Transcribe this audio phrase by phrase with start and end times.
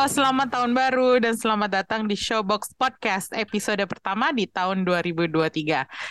[0.00, 5.28] Halo, selamat tahun baru dan selamat datang di Showbox Podcast episode pertama di tahun 2023.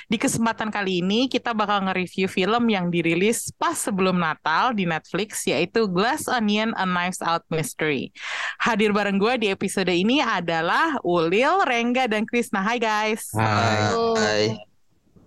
[0.06, 5.42] Di kesempatan kali ini kita bakal nge-review film yang dirilis pas sebelum Natal di Netflix
[5.50, 8.14] yaitu Glass Onion A Knives Out Mystery.
[8.62, 12.62] Hadir bareng gue di episode ini adalah Ulil, Rengga, dan Krisna.
[12.62, 13.34] Hai guys.
[13.34, 14.69] Hai.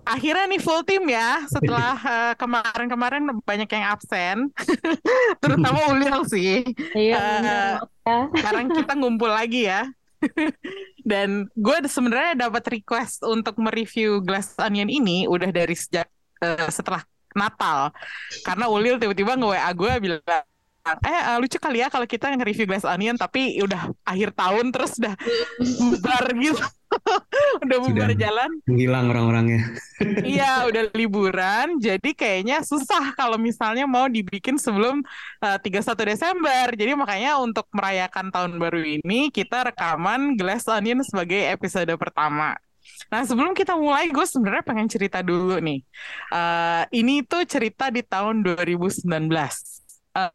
[0.02, 4.36] Akhirnya nih full team ya setelah eh, kemarin-kemarin banyak yang absen,
[5.42, 6.66] terutama Ulil sih.
[6.92, 8.18] Iya, Eh, benar, ya.
[8.34, 9.86] sekarang kita ngumpul lagi ya.
[11.02, 16.06] Dan gue sebenarnya dapat request untuk mereview Glass Onion ini udah dari sejak
[16.38, 17.02] eh, setelah
[17.34, 17.90] Natal.
[18.42, 20.22] Karena Ulil tiba-tiba nge-WA gue bilang,
[20.82, 24.98] eh eh, lucu kali ya kalau kita nge-review Glass Onion tapi udah akhir tahun terus
[24.98, 25.14] udah
[25.58, 26.62] bubar gitu.
[27.64, 28.18] udah bubar Sudah.
[28.18, 28.50] jalan.
[28.68, 29.62] Menghilang orang-orangnya.
[30.26, 31.78] Iya, udah liburan.
[31.78, 34.98] Jadi kayaknya susah kalau misalnya mau dibikin sebelum
[35.38, 36.66] eh, 31 Desember.
[36.74, 42.58] Jadi makanya untuk merayakan tahun baru ini kita rekaman Glass Onion sebagai episode pertama.
[43.12, 45.80] Nah, sebelum kita mulai, gue sebenarnya pengen cerita dulu nih.
[46.34, 49.06] Eh, ini tuh cerita di tahun 2019.
[50.18, 50.32] Eh,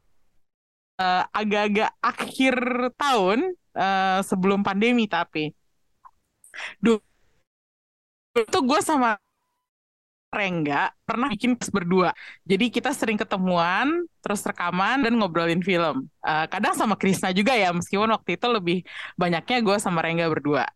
[1.01, 2.55] eh, agak-agak akhir
[2.97, 3.39] tahun
[3.77, 5.56] eh, sebelum pandemi tapi.
[6.81, 6.99] Dulu
[8.37, 9.17] itu gue sama
[10.37, 12.11] Rengga pernah bikin berdua.
[12.43, 16.11] Jadi kita sering ketemuan, terus rekaman dan ngobrolin film.
[16.21, 18.77] Eh, kadang sama Krisna juga ya, meskipun waktu itu lebih
[19.15, 20.67] banyaknya gue sama Rengga berdua.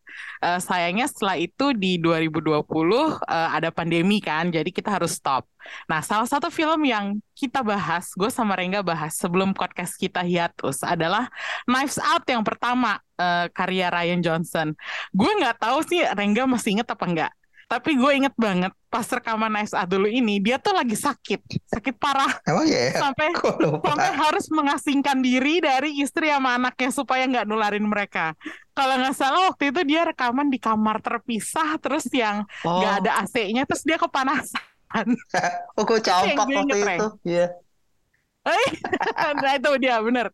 [0.42, 5.45] Eh, sayangnya setelah itu di 2020 eh, ada pandemi kan, jadi kita harus stop.
[5.86, 10.82] Nah, salah satu film yang kita bahas, gue sama Rengga bahas sebelum podcast kita hiatus
[10.82, 11.30] adalah
[11.67, 14.67] Knives Out yang pertama, eh, karya Ryan Johnson.
[15.11, 17.32] Gue nggak tahu sih Rengga masih inget apa enggak.
[17.71, 22.43] Tapi gue inget banget pas rekaman Out dulu ini, dia tuh lagi sakit, sakit parah
[22.43, 22.99] Emang ya?
[22.99, 23.32] sampai
[23.87, 28.36] sampai harus mengasingkan diri dari istri sama anaknya supaya nggak nularin mereka.
[28.76, 33.11] Kalau nggak salah waktu itu dia rekaman di kamar terpisah, terus yang Oh, nggak ada
[33.23, 35.08] AC-nya, terus dia kepanasan.
[35.80, 37.08] oh gue campak waktu itu.
[37.23, 37.48] Iya.
[39.39, 40.27] nah itu dia bener.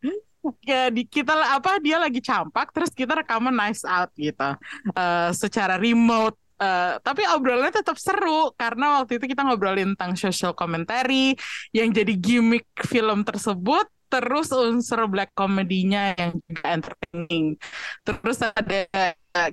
[0.65, 4.57] Ya, di kita apa dia lagi campak, terus kita rekaman Knives Out gitu,
[4.97, 6.39] Eh, secara remote.
[6.57, 11.37] Eh, tapi obrolannya tetap seru karena waktu itu kita ngobrolin tentang social commentary
[11.69, 17.59] yang jadi gimmick film tersebut terus unsur black comedy-nya yang juga entertaining.
[18.01, 18.87] Terus ada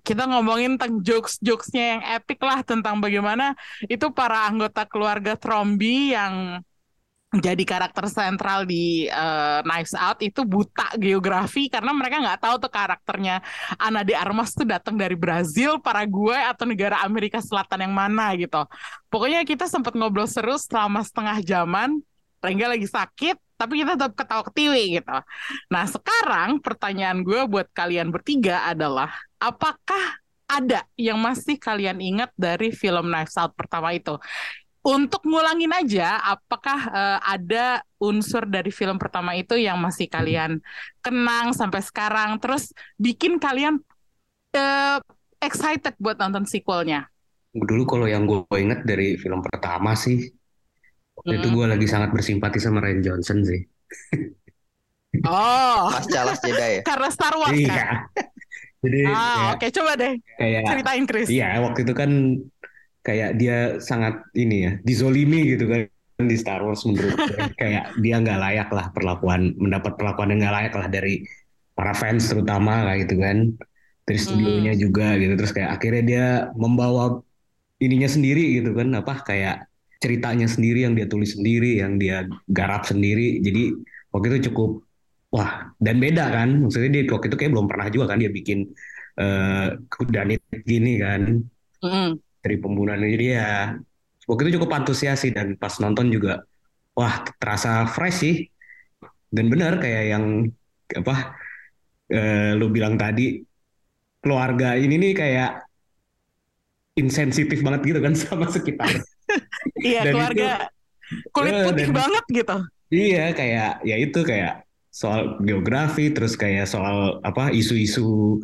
[0.00, 3.53] kita ngomongin tentang jokes-jokesnya yang epic lah tentang bagaimana
[3.84, 6.65] itu para anggota keluarga Trombi yang
[7.34, 12.71] jadi karakter sentral di eh, Knives Out itu buta geografi karena mereka nggak tahu tuh
[12.71, 13.43] karakternya
[13.81, 18.62] Ana de Armas tuh datang dari Brazil, Paraguay atau negara Amerika Selatan yang mana gitu.
[19.11, 21.99] Pokoknya kita sempat ngobrol seru selama setengah jaman.
[22.45, 25.16] Rengga lagi sakit, tapi kita tetap ketawa ketiwi gitu.
[25.72, 29.09] Nah sekarang pertanyaan gue buat kalian bertiga adalah
[29.41, 34.21] apakah ada yang masih kalian ingat dari film Knives Out pertama itu?
[34.84, 40.61] Untuk ngulangin aja, apakah eh, ada unsur dari film pertama itu yang masih kalian
[41.00, 42.69] kenang sampai sekarang, terus
[43.00, 43.81] bikin kalian
[44.53, 45.00] eh,
[45.41, 47.09] excited buat nonton sequelnya?
[47.56, 50.21] Dulu kalau yang gue inget dari film pertama sih,
[51.16, 51.56] waktu itu Hmm.
[51.56, 53.61] gue lagi sangat bersimpati sama Ryan Johnson sih.
[55.25, 56.83] Oh, Pasca Last Jedi ya?
[56.91, 57.78] karena Star Wars kan?
[57.78, 57.87] Iya.
[58.84, 61.28] Jadi Ah, ya, oke, coba deh kayak ceritain Chris.
[61.33, 62.11] iya waktu itu kan
[63.06, 65.81] kayak dia sangat ini ya dizolimi gitu kan
[66.31, 67.16] di Star Wars menurut
[67.60, 71.15] kayak dia nggak layak lah perlakuan mendapat perlakuan yang nggak layak lah dari
[71.75, 73.38] para fans terutama kayak gitu kan.
[74.04, 74.20] Dari Hmm.
[74.20, 75.32] studionya juga gitu.
[75.41, 76.25] Terus kayak akhirnya dia
[76.60, 77.19] membawa
[77.82, 78.88] ininya sendiri gitu kan.
[79.00, 79.66] Apa kayak
[80.03, 83.41] ceritanya sendiri yang dia tulis sendiri yang dia garap sendiri.
[83.41, 83.72] Jadi
[84.12, 84.71] waktu itu cukup
[85.34, 86.48] wah dan beda kan.
[86.68, 88.59] Maksudnya dia waktu itu kayak belum pernah juga kan dia bikin
[89.21, 91.22] eh kudanit gini kan.
[91.83, 92.21] Mm-mm.
[92.45, 93.49] Dari pembunuhan jadi ya
[94.29, 96.45] waktu itu cukup antusias sih dan pas nonton juga
[96.95, 98.37] wah terasa fresh sih.
[99.35, 100.25] Dan benar kayak yang
[100.95, 101.35] apa
[102.13, 103.43] eh, lu bilang tadi
[104.23, 105.51] keluarga ini nih kayak
[106.95, 108.91] insensitif banget gitu kan sama sekitar.
[109.83, 110.49] Iya, Dan keluarga
[111.35, 112.57] kulit Eh, putih dan- banget gitu.
[112.95, 114.63] iya kayak ya itu kayak
[114.95, 118.39] soal geografi terus kayak soal apa isu-isu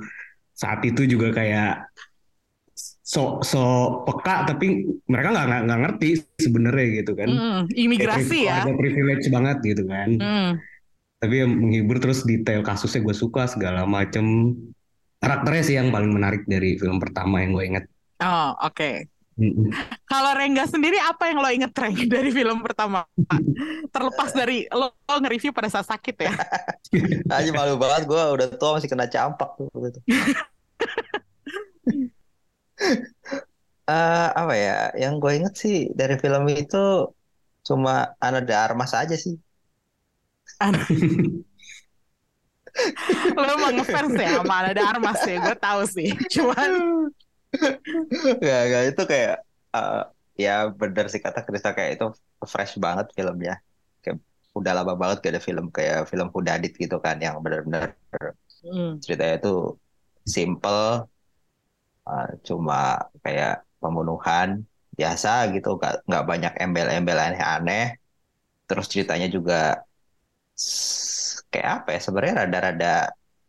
[0.59, 1.87] saat itu juga kayak
[3.11, 3.61] so so
[4.07, 6.09] peka tapi mereka nggak nggak ngerti
[6.39, 8.63] sebenarnya gitu kan Mm, imigrasi ya.
[8.63, 10.51] ada privilege banget gitu kan Mm.
[11.19, 14.55] tapi yang menghibur terus detail kasusnya gue suka segala macem
[15.19, 17.85] karakternya sih yang paling menarik dari film pertama yang gue inget
[18.21, 19.09] Oh, oke.
[19.41, 19.73] Mm-mm.
[20.05, 23.09] Kalau Rengga sendiri apa yang lo inget Reng dari film pertama?
[23.89, 26.33] Terlepas dari lo, lo nge-review pada saat sakit ya.
[27.33, 29.73] Aja malu banget gue udah tua masih kena campak tuh
[33.91, 34.71] Eh, apa ya?
[35.03, 36.77] Yang gue inget sih dari film itu
[37.67, 37.91] cuma
[38.25, 39.35] Ana de Armas aja sih.
[43.37, 46.11] Lo emang ngefans ya sama ada Armas ya, gue tahu sih.
[46.35, 46.71] Cuman
[48.47, 49.35] Gak, gak itu kayak
[49.75, 50.03] eh,
[50.39, 52.07] ya bener sih kata Krista kayak itu
[52.47, 53.59] fresh banget filmnya.
[54.03, 54.17] Kayak
[54.59, 57.95] udah lama banget gak ada film kayak film Hudadit gitu kan yang bener-bener
[58.61, 59.01] Hmm.
[59.01, 59.49] ceritanya itu
[60.29, 61.09] simple
[62.11, 62.77] uh, cuma
[63.25, 63.53] kayak
[63.83, 64.49] pembunuhan
[64.99, 67.85] biasa gitu nggak nggak banyak embel-embel aneh-aneh.
[68.69, 69.81] Terus ceritanya juga
[71.53, 72.95] kayak apa ya sebenarnya rada-rada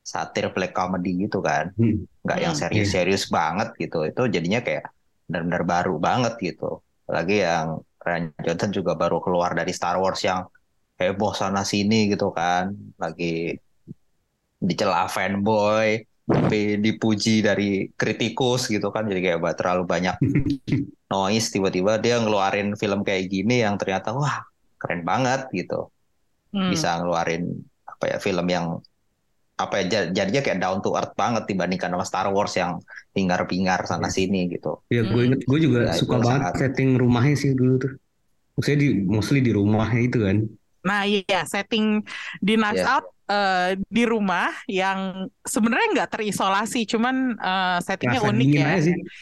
[0.01, 1.65] satir black comedy gitu kan.
[1.77, 2.05] Hmm.
[2.25, 2.61] nggak yang Hmm.
[2.61, 3.97] serius-serius banget gitu.
[4.09, 4.83] Itu jadinya kayak
[5.27, 6.81] benar-benar baru banget gitu.
[7.09, 7.67] Lagi yang
[8.05, 10.45] Ryan Johnson juga baru keluar dari Star Wars yang
[11.01, 12.65] heboh sana sini gitu kan.
[13.01, 13.57] Lagi
[14.61, 15.89] dicela fanboy
[16.25, 19.05] tapi dipuji dari kritikus gitu kan.
[19.05, 20.15] Jadi kayak terlalu banyak
[21.11, 24.45] noise tiba-tiba dia ngeluarin film kayak gini yang ternyata wah
[24.77, 25.89] keren banget gitu.
[26.51, 26.67] Hmm.
[26.67, 28.83] bisa ngeluarin apa ya film yang
[29.55, 32.83] apa ya ja- jadinya kayak down to earth banget dibandingkan sama Star Wars yang
[33.15, 34.83] hingar-bingar sana sini gitu.
[34.91, 35.27] Ya gue Hmm.
[35.31, 37.93] inget gue juga Ya, suka banget sangat- setting rumahnya sih dulu tuh.
[38.59, 40.43] Maksudnya di mostly di rumahnya itu kan
[40.81, 42.01] Nah iya setting
[42.41, 42.97] di Knives Iya.
[42.97, 48.67] Out eh, di rumah yang sebenarnya nggak terisolasi, cuman eh, settingnya rasa unik ya.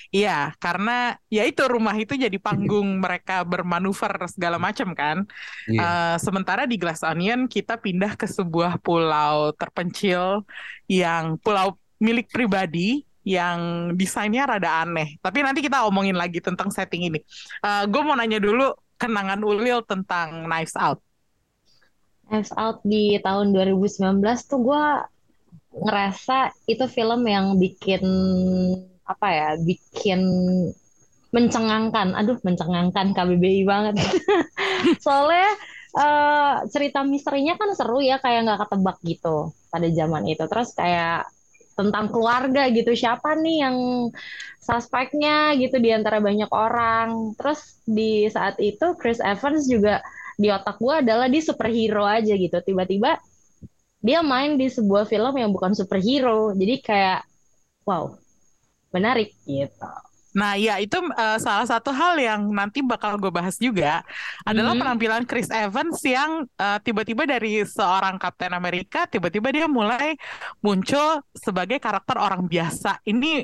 [0.09, 0.97] Iya, karena
[1.27, 5.27] ya itu rumah itu jadi panggung mereka bermanuver segala macam kan.
[5.67, 5.83] Iya.
[5.83, 10.47] Eh, sementara di Glass Onion kita pindah ke sebuah pulau terpencil
[10.89, 15.19] yang pulau milik pribadi yang desainnya rada aneh.
[15.19, 17.19] Tapi nanti kita omongin lagi tentang setting ini.
[17.61, 21.03] gue mau nanya dulu kenangan Ulil tentang Knives Out.
[22.29, 24.85] Knives Out di tahun 2019 tuh gue
[25.69, 28.01] ngerasa itu film yang bikin
[29.05, 30.21] apa ya, bikin
[31.33, 32.13] mencengangkan.
[32.17, 33.97] Aduh, mencengangkan KBBI banget.
[35.05, 35.49] Soalnya
[35.97, 40.43] eh, cerita misterinya kan seru ya, kayak nggak ketebak gitu pada zaman itu.
[40.45, 41.29] Terus kayak
[41.77, 43.77] tentang keluarga gitu, siapa nih yang
[44.59, 47.33] suspeknya gitu di antara banyak orang.
[47.39, 50.03] Terus di saat itu Chris Evans juga
[50.39, 52.55] di otak gue adalah dia superhero aja gitu.
[52.63, 53.19] Tiba-tiba
[53.99, 56.55] dia main di sebuah film yang bukan superhero.
[56.55, 57.27] Jadi kayak
[57.83, 58.15] wow,
[58.95, 59.91] menarik gitu.
[60.39, 64.07] Nah, ya itu eh, salah satu hal yang nanti bakal gue bahas juga
[64.47, 64.79] adalah Mhm.
[64.79, 70.15] penampilan Chris Evans yang eh, tiba-tiba dari seorang Kapten Amerika tiba-tiba dia mulai
[70.63, 73.03] muncul sebagai karakter orang biasa.
[73.03, 73.43] Ini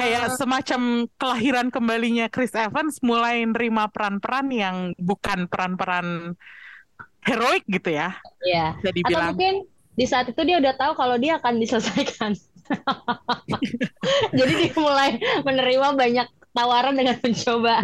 [0.00, 0.80] kayak semacam
[1.20, 6.32] kelahiran kembalinya Chris Evans mulai nerima peran-peran yang bukan peran-peran
[7.22, 8.16] heroik gitu ya.
[8.40, 8.80] Iya.
[8.80, 9.54] Bisa Atau mungkin
[9.92, 12.32] di saat itu dia udah tahu kalau dia akan diselesaikan.
[14.38, 15.10] Jadi dia mulai
[15.44, 17.80] menerima banyak tawaran dengan mencoba.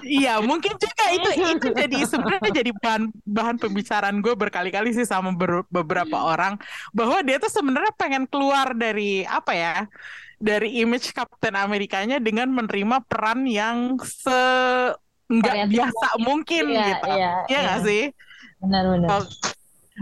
[0.00, 5.36] Iya, mungkin juga itu itu jadi sebenarnya jadi bahan bahan pembicaraan gue berkali-kali sih sama
[5.36, 6.56] ber- beberapa orang
[6.96, 9.74] bahwa dia tuh sebenarnya pengen keluar dari apa ya?
[10.38, 14.38] Dari image Kapten Amerikanya dengan menerima peran yang se
[15.28, 17.10] nggak biasa mungkin Iya, gitu.
[17.12, 17.74] iya, Iya iya.
[17.84, 18.02] sih?
[18.64, 19.08] Benar-benar.
[19.12, 19.22] Oh,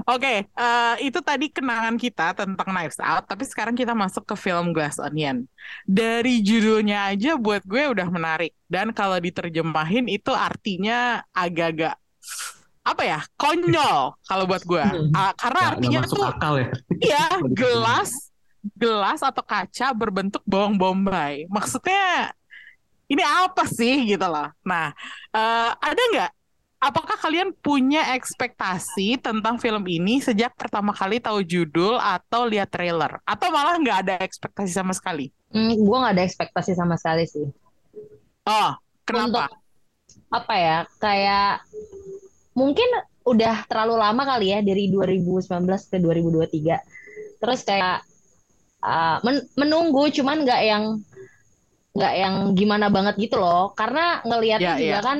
[0.04, 4.76] Oke, eh, itu tadi kenangan kita tentang Knives Out, tapi sekarang kita masuk ke film
[4.76, 5.48] Glass Onion.
[5.88, 11.96] Dari judulnya aja buat gue udah menarik, dan kalau diterjemahin itu artinya agak-agak
[12.86, 14.84] apa ya, konyol kalau buat gue.
[15.16, 16.68] Ah, karena nggak artinya masuk tuh akal ya
[17.02, 17.24] Iya,
[17.58, 18.10] gelas,
[18.76, 21.48] gelas atau kaca berbentuk bawang bombay.
[21.48, 22.36] Maksudnya
[23.08, 24.52] ini apa sih gitu loh.
[24.66, 24.92] Nah,
[25.32, 26.30] eh, ada nggak?
[26.76, 33.16] Apakah kalian punya ekspektasi tentang film ini sejak pertama kali tahu judul atau lihat trailer?
[33.24, 35.32] Atau malah nggak ada ekspektasi sama sekali?
[35.48, 37.48] Hmm, gue nggak ada ekspektasi sama sekali sih.
[38.44, 38.76] Oh,
[39.08, 39.48] kenapa?
[40.28, 40.78] Apa ya?
[41.00, 41.64] Kayak
[42.52, 42.86] mungkin
[43.24, 47.40] udah terlalu lama kali ya dari 2019 ke 2023.
[47.40, 48.04] Terus kayak
[48.84, 50.84] uh, men- menunggu, cuman nggak yang
[51.96, 53.72] nggak yang gimana banget gitu loh.
[53.72, 55.00] Karena ngelihatnya Ya, juga ya.
[55.00, 55.18] kan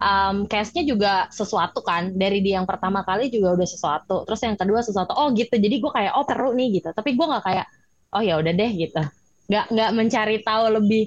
[0.00, 2.16] um, cast-nya juga sesuatu kan.
[2.16, 4.24] Dari di yang pertama kali juga udah sesuatu.
[4.26, 5.12] Terus yang kedua sesuatu.
[5.14, 5.54] Oh gitu.
[5.54, 6.88] Jadi gue kayak oh seru nih gitu.
[6.90, 7.66] Tapi gue nggak kayak
[8.16, 9.02] oh ya udah deh gitu.
[9.46, 11.04] Nggak nggak mencari tahu lebih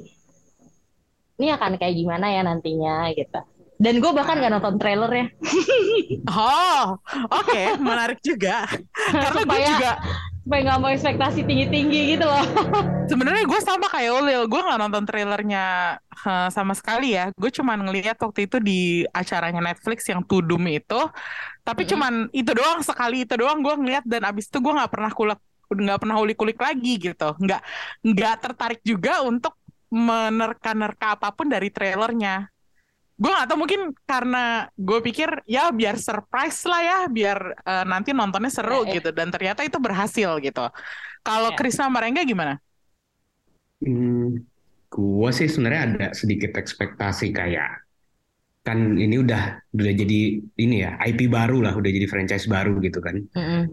[1.41, 3.41] ini akan kayak gimana ya nantinya gitu.
[3.83, 5.33] Dan gue bahkan gak nonton trailernya
[6.31, 6.95] Oh,
[7.27, 8.63] oke, menarik juga.
[9.11, 9.91] Karena gue juga
[10.43, 12.43] supaya nggak mau ekspektasi tinggi-tinggi gitu loh.
[13.11, 15.65] sebenarnya gue sama kayak Ulil, gue nggak nonton trailernya
[16.27, 17.31] eh, sama sekali ya.
[17.35, 20.99] Gue cuman ngeliat waktu itu di acaranya Netflix yang Tudum itu,
[21.63, 21.91] tapi Mm-mm.
[21.95, 25.39] cuman itu doang sekali itu doang gue ngeliat dan abis itu gue nggak pernah kulak
[25.73, 27.29] nggak pernah ulik-ulik lagi gitu.
[27.39, 27.61] Nggak
[28.03, 29.57] nggak tertarik juga untuk
[29.93, 32.52] menerka-nerka apa pun dari trailernya.
[33.23, 38.11] Gue gak tahu mungkin karena gue pikir ya biar surprise lah ya, biar eh, nanti
[38.11, 38.93] nontonnya seru Ya, ya.
[38.99, 39.09] gitu.
[39.15, 40.63] Dan ternyata itu berhasil gitu.
[41.23, 41.55] Kalau Ya.
[41.55, 42.59] Krisna Marengga gimana?
[43.83, 44.39] Hmm,
[44.87, 47.83] gua sih sebenarnya ada sedikit ekspektasi kayak
[48.63, 52.99] kan ini udah udah jadi ini ya IP baru lah, udah jadi franchise baru gitu
[53.03, 53.15] kan.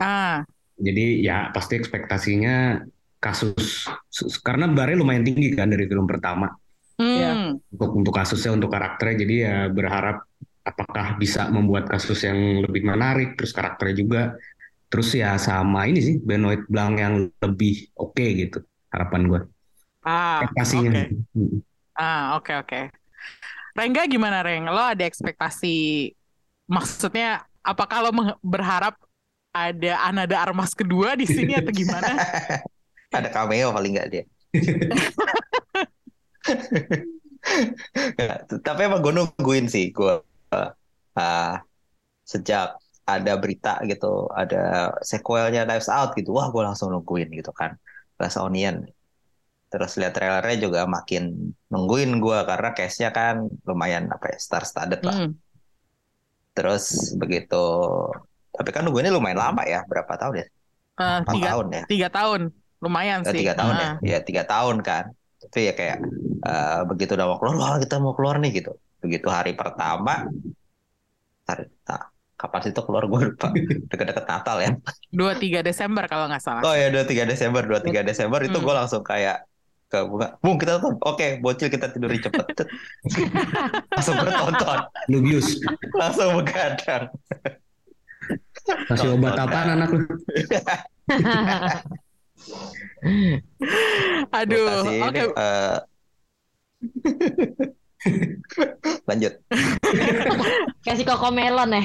[0.02, 0.42] Ah,
[0.80, 2.80] Jadi ya pasti ekspektasinya
[3.20, 6.48] kasus sus- karena barnya lumayan tinggi kan dari film pertama
[7.00, 9.16] hmm, untuk untuk kasusnya untuk karakternya.
[9.24, 10.28] Jadi ya berharap
[10.60, 14.22] apakah bisa membuat kasus yang lebih menarik terus karakternya juga
[14.90, 18.58] terus ya sama ini sih Benoit Blanc yang lebih oke gitu
[18.90, 19.40] harapan gue
[20.04, 20.90] ah, ekspektasinya.
[20.90, 21.04] oke.
[21.32, 21.58] Hmm.
[21.94, 22.80] Ah, oke oke.
[23.76, 24.66] Rengga gimana Reng?
[24.66, 26.10] Lo ada ekspektasi
[26.66, 28.10] maksudnya apakah lo
[28.42, 28.98] berharap
[29.50, 32.14] ada Anada Armas kedua di sini atau gimana?
[33.10, 34.24] Ada cameo paling nggak dia.
[38.66, 40.14] Tapi emang gue nungguin sih gue
[40.52, 41.54] uh,
[42.24, 47.74] sejak ada berita gitu, ada sequelnya Knives Out gitu, wah gue langsung nungguin gitu kan,
[48.14, 48.86] Glass Onion.
[49.70, 55.16] Terus lihat trailernya juga makin nungguin gue karena case-nya kan lumayan apa ya star-studded lah.
[55.16, 55.32] Hmm,
[56.54, 57.64] Terus begitu,
[58.54, 60.46] tapi kan nungguinnya lumayan lama ya, berapa tahun ya?
[61.00, 61.82] Empat tiga, tahun ya?
[61.90, 62.40] tiga tahun,
[62.84, 63.38] lumayan Eh, sih.
[63.40, 65.04] tiga tahun ya, Ah, ya tiga tahun kan.
[65.40, 65.98] Tapi ya kayak
[66.44, 68.72] eh, begitu udah mau keluar, wah kita mau keluar nih gitu.
[69.00, 70.28] Begitu hari pertama,
[71.48, 73.48] hari, nah, kapan sih itu keluar gue lupa.
[73.92, 74.70] Deket-deket Natal ya.
[75.12, 76.62] 23 Desember kalau nggak salah.
[76.64, 78.64] Oh ya 23 Desember, 23 Desember itu Hmm.
[78.64, 79.44] gue langsung kayak
[79.90, 82.46] ke bunga, bung kita tuh, oke bocil kita tidur cepet,
[83.98, 84.78] langsung gue tonton,
[85.10, 85.58] Nubius
[85.98, 87.10] langsung begadang.
[88.86, 90.06] kasih obat apaan anak lu?
[94.30, 94.94] Aduh, oke.
[95.10, 95.76] ini, eh,
[99.04, 99.32] lanjut.
[100.86, 101.84] Kasih koko melon ya.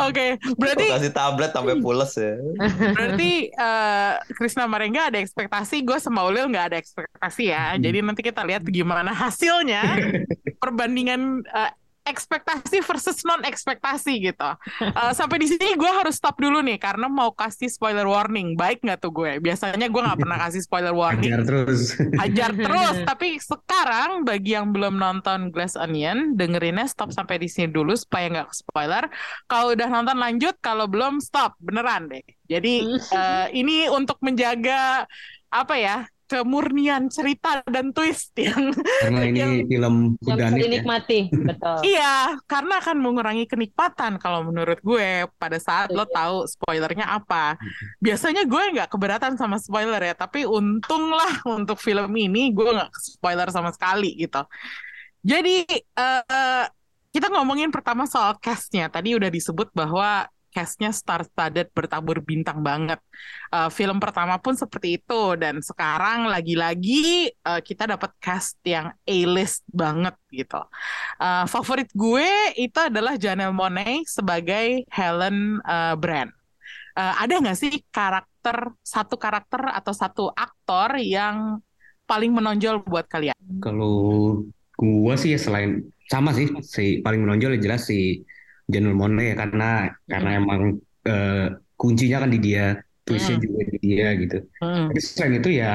[0.00, 2.32] Oke, berarti kasih tablet sampai pules ya.
[2.96, 7.76] berarti eh, Krisna Marengga ada ekspektasi, gue sama Ulil nggak ada ekspektasi ya.
[7.76, 10.00] Jadi nanti kita lihat gimana hasilnya
[10.62, 11.72] perbandingan eh,
[12.04, 14.50] ekspektasi versus non ekspektasi gitu.
[14.80, 18.54] Eh, sampai di sini gue harus stop dulu nih karena mau kasih spoiler warning.
[18.54, 19.40] Baik nggak tuh gue?
[19.40, 21.32] Biasanya gue nggak pernah kasih spoiler warning.
[21.32, 21.80] Ajar terus.
[22.20, 22.96] Hajar terus.
[23.08, 28.28] Tapi sekarang bagi yang belum nonton Glass Onion, dengerinnya stop sampai di sini dulu supaya
[28.28, 29.08] nggak spoiler.
[29.48, 32.24] Kalau udah nonton lanjut, kalau belum stop beneran deh.
[32.44, 32.84] Jadi
[33.18, 35.08] eh, ini untuk menjaga
[35.54, 38.72] apa ya kemurnian cerita dan twist yang
[39.04, 40.62] Karena ini Yang- film Udanit ya.
[40.66, 41.76] dinikmati, betul.
[41.94, 47.60] iya karena akan mengurangi kenikmatan kalau menurut gue pada saat lo tahu spoilernya apa
[48.00, 53.48] biasanya gue nggak keberatan sama spoiler ya tapi untunglah untuk film ini gue nggak spoiler
[53.52, 54.42] sama sekali gitu
[55.24, 56.64] jadi eh,
[57.14, 63.02] kita ngomongin pertama soal castnya tadi udah disebut bahwa castnya star-studded bertabur bintang banget
[63.54, 69.62] Eh, film pertama pun seperti itu dan sekarang lagi-lagi eh, kita dapat cast yang A-list
[69.70, 70.58] banget gitu
[71.14, 72.26] Uh, favorit gue
[72.58, 76.26] itu adalah Janelle Monáe sebagai Helen uh, Brand.
[76.98, 81.62] Uh, ada nggak sih karakter satu karakter atau satu aktor yang
[82.10, 83.38] paling menonjol buat kalian?
[83.62, 83.94] Kalau
[84.74, 88.26] gua sih ya selain sama sih si paling menonjol ya jelas si
[88.70, 89.70] Janelle Monáe ya karena
[90.08, 90.62] karena emang
[91.04, 92.66] eh, kuncinya kan di dia,
[93.04, 93.44] twistnya Hmm.
[93.44, 94.36] juga di dia gitu.
[94.62, 94.88] Hmm.
[94.88, 95.72] Tapi selain itu ya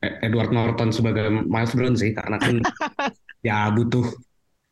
[0.00, 2.56] E- Edward Norton sebagai Miles Brown sih karena kan
[3.48, 4.04] ya butuh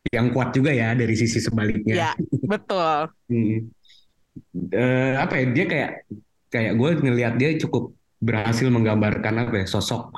[0.09, 1.95] yang kuat juga ya dari sisi sebaliknya.
[1.95, 2.11] Ya,
[2.45, 3.13] betul.
[3.29, 3.69] Hmm.
[4.73, 5.91] Eh, apa ya dia kayak
[6.49, 10.09] kayak gue ngelihat dia cukup berhasil menggambarkan apa ya sosok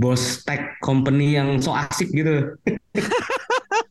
[0.00, 2.56] bos tech company yang so asik gitu.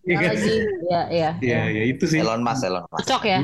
[0.10, 0.30] Iya?
[0.34, 0.56] Lagi,
[0.90, 2.18] ya, ya, Iya, ya itu sih.
[2.18, 3.06] Elon Musk, Elon Musk.
[3.06, 3.40] Cocok ya.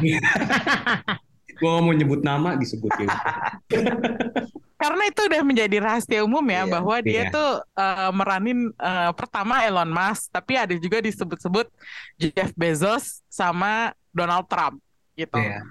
[1.61, 3.07] Gue mau nyebut nama disebutin.
[4.81, 6.71] Karena itu udah menjadi rahasia umum ya Iya.
[6.73, 7.31] bahwa dia Iya.
[7.31, 11.69] tuh uh, meranin uh, pertama Elon Musk, tapi ada juga disebut-sebut
[12.19, 14.81] Jeff Bezos sama Donald Trump
[15.15, 15.37] gitu.
[15.39, 15.63] Iya.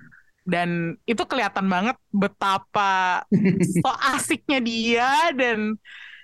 [0.44, 3.24] Dan itu kelihatan banget betapa
[3.82, 5.76] so asiknya dia dan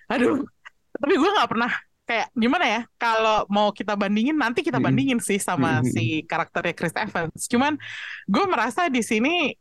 [0.09, 0.45] aduh
[0.93, 1.73] tapi gue nggak pernah
[2.11, 5.95] kayak gimana ya kalau mau kita bandingin nanti kita bandingin sih sama Mm-mm.
[5.95, 7.79] si karakternya Chris Evans cuman
[8.27, 9.55] gue merasa di sini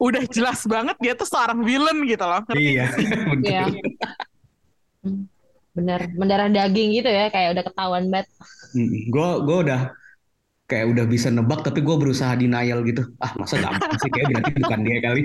[0.00, 2.86] udah jelas banget dia tuh seorang villain gitu loh ngerti Iya.
[3.44, 3.64] Iya.
[5.04, 5.28] Hmm,
[5.76, 8.26] Bener, mendarah daging gitu ya, kayak udah ketahuan banget.
[9.14, 9.80] Gue gue udah
[10.66, 13.06] kayak udah bisa nebak tapi gue berusaha denial gitu.
[13.22, 15.22] Ah masa gampang sih kayak berarti bukan dia kali.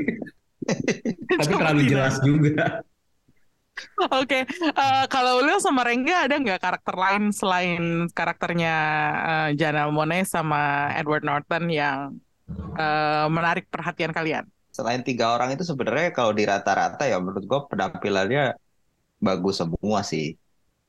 [1.42, 2.86] tapi terlalu jelas juga.
[4.14, 8.76] Oke, eh, kalau Lil sama Rengga ada nggak karakter lain selain karakternya
[9.26, 12.14] eh, Janelle Monáe sama Edward Norton yang
[12.78, 14.46] eh, menarik perhatian kalian?
[14.74, 18.58] Selain tiga orang itu sebenarnya kalau di rata-rata ya menurut gue penampilannya
[19.22, 20.38] bagus semua sih.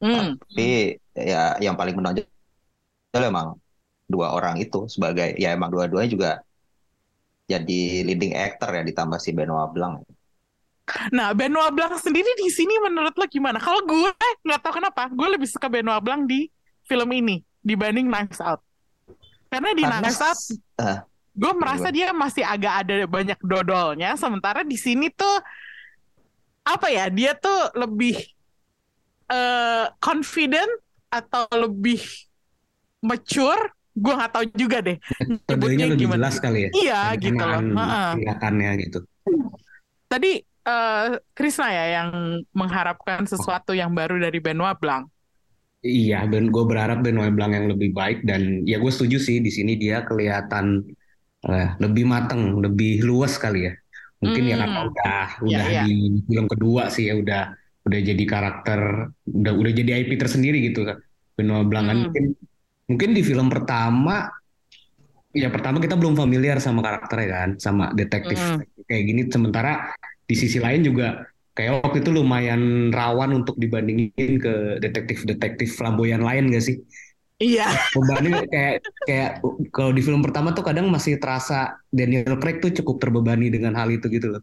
[0.00, 0.36] Hmm.
[0.36, 2.28] Tapi ya yang paling menonjol
[3.14, 3.56] emang
[4.04, 6.30] dua orang itu sebagai ya emang dua-duanya juga
[7.48, 10.04] jadi leading actor ya ditambah si Benoit Blanc.
[11.16, 13.56] Nah, Benoit Blanc sendiri di sini menurut lo gimana?
[13.56, 14.12] Kalau gue
[14.44, 16.44] nggak tahu kenapa, gue lebih suka Benoit Blanc di
[16.84, 18.60] film ini dibanding Knives Out.
[19.48, 20.38] Karena di Karena Knives Out,
[20.84, 20.98] eh,
[21.32, 24.12] gue merasa dia masih agak ada banyak dodolnya.
[24.20, 25.40] Sementara di sini tuh
[26.68, 27.08] apa ya?
[27.08, 28.20] Dia tuh lebih
[29.24, 30.68] eh confident
[31.08, 32.04] atau lebih
[33.00, 33.72] mature.
[33.94, 34.98] Gue nggak tahu juga deh.
[35.48, 36.28] Nyebutnya lebih gimana.
[36.28, 36.70] jelas kali ya.
[36.76, 37.62] Iya gitu loh.
[37.62, 38.10] Heeh.
[38.20, 38.98] tindakannya gitu.
[40.10, 40.32] Tadi
[40.64, 41.06] eh
[41.36, 42.10] Krisna ya yang
[42.56, 45.06] mengharapkan sesuatu yang baru dari Benoit Blanc.
[45.84, 49.52] Iya, dan gue berharap Benoit Blanc yang lebih baik dan ya gue setuju sih di
[49.52, 50.80] sini dia kelihatan
[51.44, 53.72] eh, lebih mateng, lebih luas kali ya.
[54.24, 54.62] Mungkin ya Hmm.
[54.64, 55.82] karena udah Iya, udah iya.
[55.84, 55.94] di
[56.24, 57.42] film kedua sih ya udah
[57.84, 58.80] udah jadi karakter
[59.28, 60.96] udah udah jadi IP tersendiri gitu kan.
[61.36, 62.04] Benoit Blanc kan Hmm.
[62.08, 62.24] mungkin
[62.88, 64.32] mungkin di film pertama
[65.34, 68.64] ya pertama kita belum familiar sama karakternya kan, sama detektif Hmm.
[68.88, 69.92] kayak gini sementara
[70.24, 74.10] di sisi lain juga kayak waktu itu lumayan rawan untuk dibandingin
[74.42, 74.52] ke
[74.82, 76.76] detektif-detektif flamboyan lain gak sih?
[77.42, 77.66] Iya.
[77.94, 78.74] Bebannya kayak
[79.06, 79.30] kayak
[79.74, 83.90] kalau di film pertama tuh kadang masih terasa Daniel Craig tuh cukup terbebani dengan hal
[83.90, 84.42] itu gitu loh.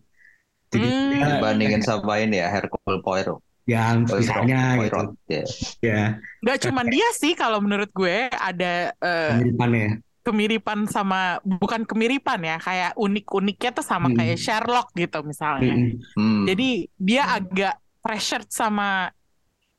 [0.72, 1.20] Jadi Hmm.
[1.20, 3.40] ya, dibandingin sama ini ya Hercule Poirot.
[3.70, 4.82] yang Poirot, misalnya gitu.
[4.82, 5.44] Poirot, ya.
[5.84, 6.02] Ya,
[6.42, 9.88] Gak cuman dia sih kalau menurut gue ada eh, kemiripannya.
[10.22, 14.18] Kemiripan sama bukan kemiripan ya kayak unik-uniknya tuh sama Hmm.
[14.18, 15.74] kayak Sherlock gitu misalnya.
[15.74, 15.98] Mm-mm.
[16.14, 16.44] Hmm.
[16.46, 19.10] Jadi dia agak pressured sama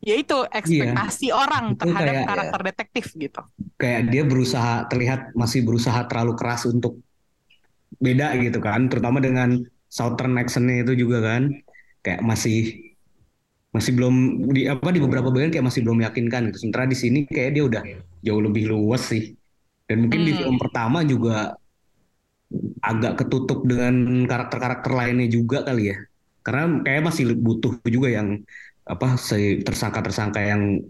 [0.03, 3.43] yaitu ekspektasi orang Itu terhadap kayak- karakter detektif gitu.
[3.79, 6.99] Kayak dia berusaha terlihat masih berusaha terlalu keras untuk
[8.03, 11.55] beda gitu kan, terutama dengan Southern accent-nya itu juga kan.
[12.03, 12.83] Kayak masih
[13.71, 14.15] masih belum
[14.51, 16.67] di apa di beberapa bagian kayak masih belum meyakinkan gitu.
[16.67, 17.83] Sementara di sini kayak dia udah
[18.21, 19.39] jauh lebih luas sih.
[19.93, 20.41] Dan mungkin di Hmm.
[20.41, 21.53] film pertama juga
[22.83, 25.99] agak ketutup dengan karakter-karakter lainnya juga kali ya.
[26.43, 28.29] Karena kayak masih butuh juga yang
[28.83, 30.83] apa si tersangka-tersangka yang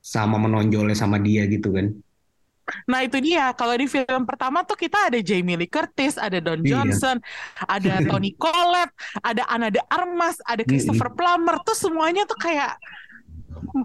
[0.00, 1.92] sama menonjolnya sama dia gitu kan.
[2.90, 6.66] Nah itu dia kalau di film pertama tuh kita ada Jamie Lee Curtis, ada Don
[6.66, 6.82] Iya.
[6.82, 7.22] Johnson,
[7.62, 8.90] ada Tony Collette,
[9.22, 12.74] ada Ana de Armas, ada Christopher Plummer tuh semuanya tuh kayak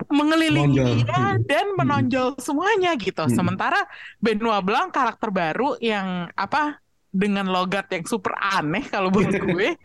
[0.10, 3.26] mengelilingi dia dan menonjol semuanya gitu.
[3.26, 3.34] Mm.
[3.34, 3.80] Sementara
[4.22, 6.80] Benoit Blanc karakter baru yang apa
[7.12, 9.76] dengan logat yang super aneh kalau buat gue.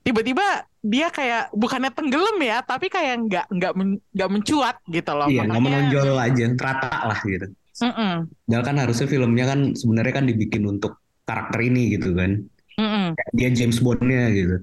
[0.00, 5.28] Tiba-tiba dia kayak bukannya tenggelam ya, tapi kayak nggak nggak men- nggak mencuat gitu loh.
[5.28, 7.46] Iya, nggak menonjol aja, terata lah gitu.
[7.80, 12.44] Mm-mm, Padahal kan harusnya filmnya kan sebenarnya kan dibikin untuk karakter ini gitu kan.
[12.76, 13.06] mm-mm.
[13.16, 14.56] Kayak Dia James Bond-nya gitu.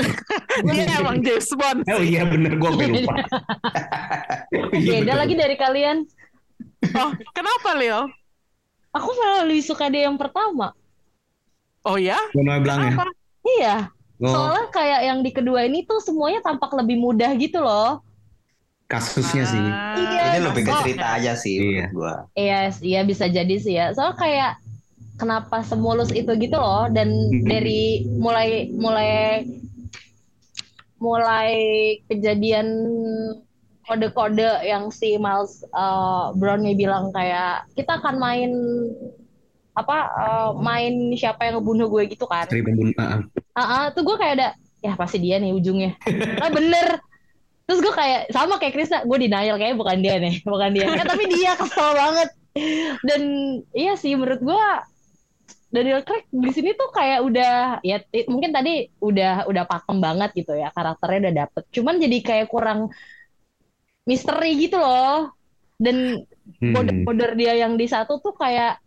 [0.66, 1.80] Dia emang James Bond.
[1.86, 3.14] Oh iya bener gue lupa.
[4.72, 6.02] Iya, Beda lagi dari kalian.
[6.92, 8.10] Oh, kenapa Lil?
[8.90, 10.74] Aku malah lebih suka dia yang pertama.
[11.82, 12.18] Oh ya?
[12.34, 12.94] Benoit Blanc ya.
[13.40, 13.76] Iya,
[14.20, 18.04] Oh, soalnya kayak yang di kedua ini tuh semuanya tampak lebih mudah gitu loh.
[18.84, 19.62] kasusnya sih.
[19.62, 21.86] Ah, Iya, Ini lebih ke oh, cerita aja sih Iya.
[21.94, 22.26] gua.
[22.34, 23.94] Iya, iya bisa jadi sih ya.
[23.94, 24.52] Soalnya kayak
[25.14, 27.46] kenapa semulus itu gitu loh dan Mhm.
[27.46, 29.46] dari mulai mulai
[31.00, 31.50] mulai
[32.06, 32.68] kejadian
[33.88, 38.52] kode-kode yang si Miles uh, Brownlee bilang kayak kita akan main
[39.74, 42.46] apa uh, main siapa yang ngebunuh gue gitu kan.
[42.46, 42.94] Pembunuh.
[43.00, 43.20] ah, ah.
[43.56, 44.48] Ah, ah, tuh gue kayak ada
[44.84, 45.96] ya pasti dia nih ujungnya.
[46.44, 47.00] Ah bener.
[47.66, 50.90] Terus gue kayak sama kayak Krisna, gue denial kayak bukan dia nih, bukan dia.
[50.90, 52.28] Eh, tapi dia kesel banget.
[53.06, 53.22] Dan
[53.70, 54.64] iya sih menurut gue
[55.70, 57.52] Daniel Craig di sini tuh kayak udah
[57.86, 61.62] ya mungkin tadi udah udah pakem banget gitu ya karakternya udah dapet.
[61.70, 62.90] Cuman jadi kayak kurang
[64.08, 65.30] misteri gitu loh.
[65.80, 66.20] Dan
[66.60, 66.74] Hmm.
[66.74, 68.82] kode-kode dia yang di satu tuh kayak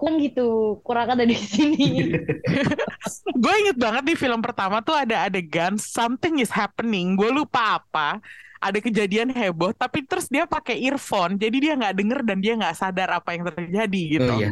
[0.00, 2.10] kurang gitu, kurang ada di sini.
[3.42, 7.14] Gue inget banget di film pertama tuh ada adegan something is happening.
[7.18, 8.18] Gue lupa apa.
[8.64, 12.72] ada kejadian heboh tapi terus dia pakai earphone jadi dia nggak denger dan dia nggak
[12.72, 14.48] sadar apa yang terjadi gitu Oh iya.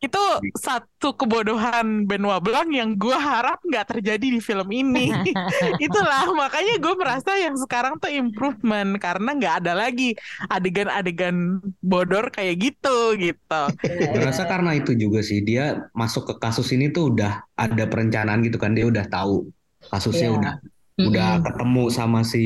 [0.00, 0.20] Itu
[0.56, 5.12] satu kebodohan Benoit Blanc yang gue harap nggak terjadi di film ini.
[5.84, 10.16] Itulah makanya gue merasa yang sekarang tuh improvement karena nggak ada lagi
[10.48, 13.62] adegan-adegan bodor kayak gitu gitu.
[13.84, 18.40] Gue rasa karena itu juga sih dia masuk ke kasus ini tuh udah ada perencanaan
[18.40, 19.52] gitu kan dia udah tahu
[19.92, 20.36] kasusnya Iya.
[20.40, 20.54] udah
[21.00, 22.44] udah ketemu sama si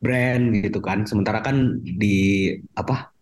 [0.00, 1.04] brand gitu kan.
[1.04, 3.12] Sementara kan di apa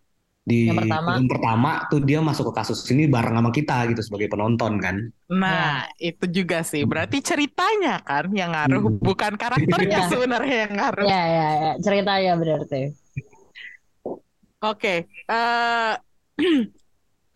[0.47, 1.09] di Yang pertama.
[1.11, 4.95] film pertama tuh dia masuk ke kasus ini bareng sama kita gitu sebagai penonton kan
[5.27, 6.87] Nah, itu juga sih.
[6.87, 8.95] Berarti ceritanya kan yang ngaruh, Hmm.
[9.03, 10.09] bukan karakternya Iya.
[10.09, 11.03] sebenarnya yang ngaruh.
[11.03, 11.71] Ya, ya, ya.
[11.83, 12.81] Ceritanya berarti.
[14.57, 15.93] Oke, eh,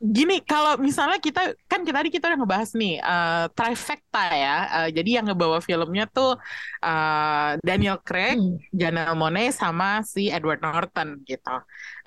[0.01, 4.57] gini kalau misalnya kita kan kita tadi kita udah ngebahas nih eh, trifecta ya.
[4.81, 6.39] Eh, jadi yang ngebawa filmnya tuh
[6.81, 8.57] eh, Daniel Craig, Hmm.
[8.71, 11.53] Janelle Monáe sama si Edward Norton gitu.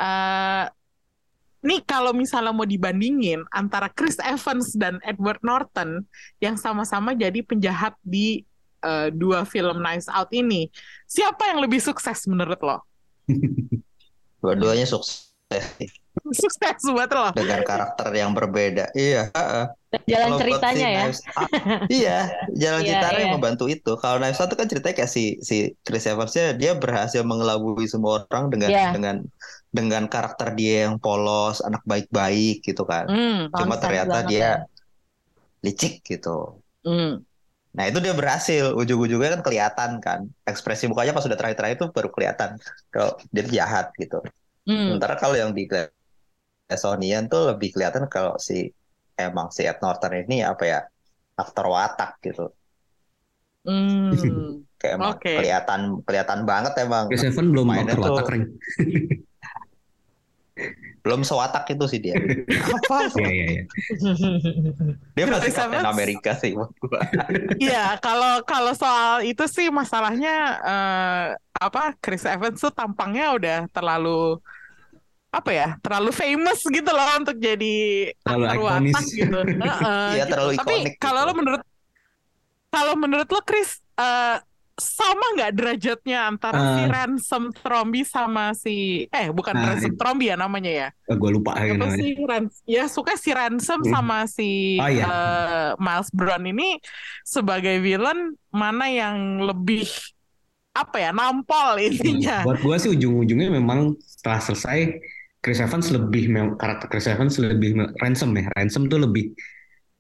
[0.01, 0.65] Eh,
[1.65, 6.05] nih kalau misalnya mau dibandingin antara Chris Evans dan Edward Norton
[6.39, 8.45] yang sama-sama jadi penjahat di
[8.85, 10.69] eh, dua film Knives Out ini,
[11.09, 12.85] siapa yang lebih sukses menurut lo?
[14.45, 15.33] Dua-duanya sukses
[16.31, 17.31] Sukses buat lo?
[17.35, 18.91] dengan karakter yang berbeda.
[18.95, 19.33] Iya.
[19.35, 19.67] heeh.
[20.11, 20.91] Jalan buat ceritanya si ya.
[20.99, 21.21] Knives
[21.87, 22.19] iya,
[22.55, 23.93] jalan Iya, ceritanya yang membantu itu.
[23.99, 28.27] Kalau Knives Out itu kan ceritanya kayak si si Chris Evans-nya dia berhasil mengelabui semua
[28.27, 28.91] orang dengan Iya.
[28.95, 29.17] dengan
[29.75, 33.11] dengan karakter dia yang polos, anak baik-baik gitu kan.
[33.11, 34.49] Hmm, Cuma ternyata banget dia
[35.67, 36.63] licik gitu.
[36.87, 37.27] hmm.
[37.75, 40.21] Nah itu dia berhasil, ujung-ujungnya kan kelihatan kan.
[40.47, 42.55] Ekspresi mukanya pas sudah terakhir-terakhir itu baru kelihatan
[42.95, 44.23] kalau dia jahat gitu.
[44.63, 44.95] Hmm.
[44.95, 48.71] Sementara kalau yang di Smithsonian tuh lebih kelihatan kalau si
[49.19, 50.81] emang si Ed Norton ini apa ya
[51.35, 52.55] aktor watak gitu.
[53.67, 54.63] Hmm.
[54.79, 55.33] Kayak emang Oke.
[55.41, 57.05] kelihatan kelihatan banget emang.
[57.11, 58.45] Evans belum Mainnya aktor tuh- watak Reng.
[61.05, 62.17] Belum sewatak itu sih dia.
[62.17, 63.13] apa?
[63.21, 63.63] Iya iya iya.
[65.13, 65.85] Dia masih Chris Captain?
[65.85, 67.01] Amerika sih menurut gua.
[67.61, 71.27] Iya, kalau kalau soal itu sih masalahnya eh,
[71.61, 74.41] apa Chris Evans tuh tampangnya udah terlalu
[75.29, 77.75] apa ya, terlalu famous gitu loh untuk jadi
[78.25, 79.39] Terlalu watak gitu.
[79.45, 80.33] Heeh, Iya, gitu.
[80.33, 81.29] terlalu Tapi ikonik kalau gitu.
[81.29, 81.63] lo menurut
[82.71, 84.37] kalau menurut lo Chris eh,
[84.75, 86.91] sama nggak derajatnya antara si Eh.
[86.91, 90.89] Ransom Trombi sama si eh bukan Nah, Ransom Trombi ya namanya ya?
[91.07, 91.95] gue lupa ya namanya.
[91.95, 93.93] sih Rans ya suka si Ransom Hmm.
[93.95, 95.05] sama si Oh, iya.
[95.07, 96.83] eh, Miles Brown ini
[97.23, 99.87] sebagai villain mana yang lebih
[100.75, 104.79] apa ya nampol intinya Buat gue sih ujung-ujungnya memang setelah selesai
[105.39, 106.27] Chris Evans lebih
[106.59, 108.51] karakter Chris Evans lebih ransom ya.
[108.51, 109.39] Ransom tuh lebih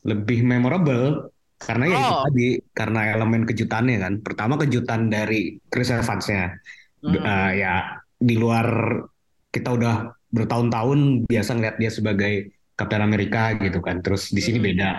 [0.03, 1.31] lebih memorable
[1.65, 2.23] karena ya itu Oh.
[2.29, 4.15] tadi karena elemen kejutannya kan.
[4.21, 6.55] Pertama kejutan dari Chris Evans-nya.
[7.05, 7.17] Hmm.
[7.17, 7.75] Eh, ya
[8.17, 8.67] di luar
[9.49, 9.95] kita udah
[10.31, 12.35] bertahun-tahun biasa ngeliat dia sebagai
[12.75, 14.03] Kapten Amerika gitu kan.
[14.03, 14.67] Terus di sini Hmm.
[14.69, 14.91] beda.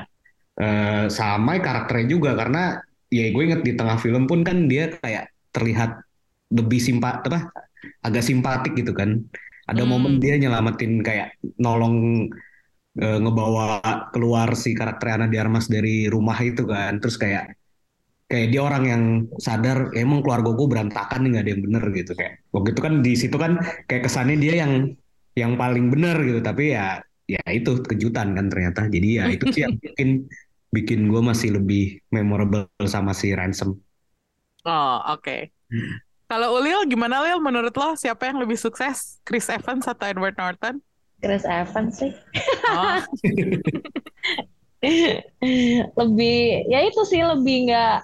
[0.56, 2.80] Eh, sama karakternya juga karena
[3.12, 6.00] ya gue inget di tengah film pun kan dia kayak terlihat
[6.52, 7.52] lebih simpat apa
[8.02, 9.20] agak simpatik gitu kan.
[9.66, 9.92] Ada Hmm.
[9.92, 12.30] momen dia nyelamatin kayak nolong
[12.96, 13.82] eh, ngebawa
[14.16, 16.98] keluar si karakter Ana de Armas dari rumah itu kan.
[17.04, 17.56] Terus kayak
[18.26, 19.04] kayak dia orang yang
[19.38, 22.12] sadar ya emang keluarga gue berantakan nih nggak ada yang bener gitu.
[22.16, 23.52] Kayak waktu itu kan di situ kan
[23.86, 24.74] kayak kesannya dia yang
[25.36, 26.40] yang paling bener gitu.
[26.40, 28.88] Tapi ya ya itu kejutan kan ternyata.
[28.88, 30.10] Jadi ya itu sih yang bikin
[30.72, 33.80] bikin gue masih lebih memorable sama si Ransom.
[34.66, 35.54] Oh oke.
[35.66, 35.98] Hmm.
[36.26, 37.38] kalau Ulil gimana Ulil?
[37.42, 39.22] Menurut lo siapa yang lebih sukses?
[39.26, 40.82] Chris Evans atau Edward Norton
[41.26, 42.14] Chris Evans sih.
[42.70, 43.02] oh,
[45.98, 47.98] lebih ya itu sih lebih nggak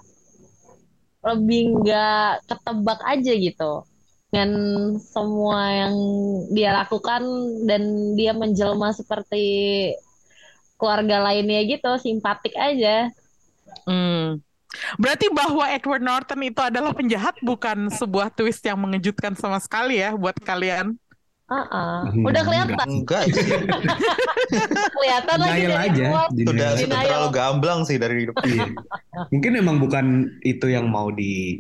[1.22, 3.86] lebih nggak ketebak aja gitu
[4.32, 4.52] dengan
[4.98, 5.96] semua yang
[6.56, 7.22] dia lakukan
[7.68, 9.44] dan dia menjelma seperti
[10.80, 13.12] keluarga lainnya gitu simpatik aja
[13.86, 14.40] hmm.
[14.98, 20.16] berarti bahwa Edward Norton itu adalah penjahat bukan sebuah twist yang mengejutkan sama sekali ya
[20.16, 20.98] buat kalian
[21.52, 23.44] Hmm, udah kelihatan Enggak sih.
[24.96, 28.72] kelihatan lagi dari aja Sudah terlalu gamblang sih dari hidup Iya.
[29.28, 30.06] mungkin emang bukan
[30.42, 31.60] itu yang mau di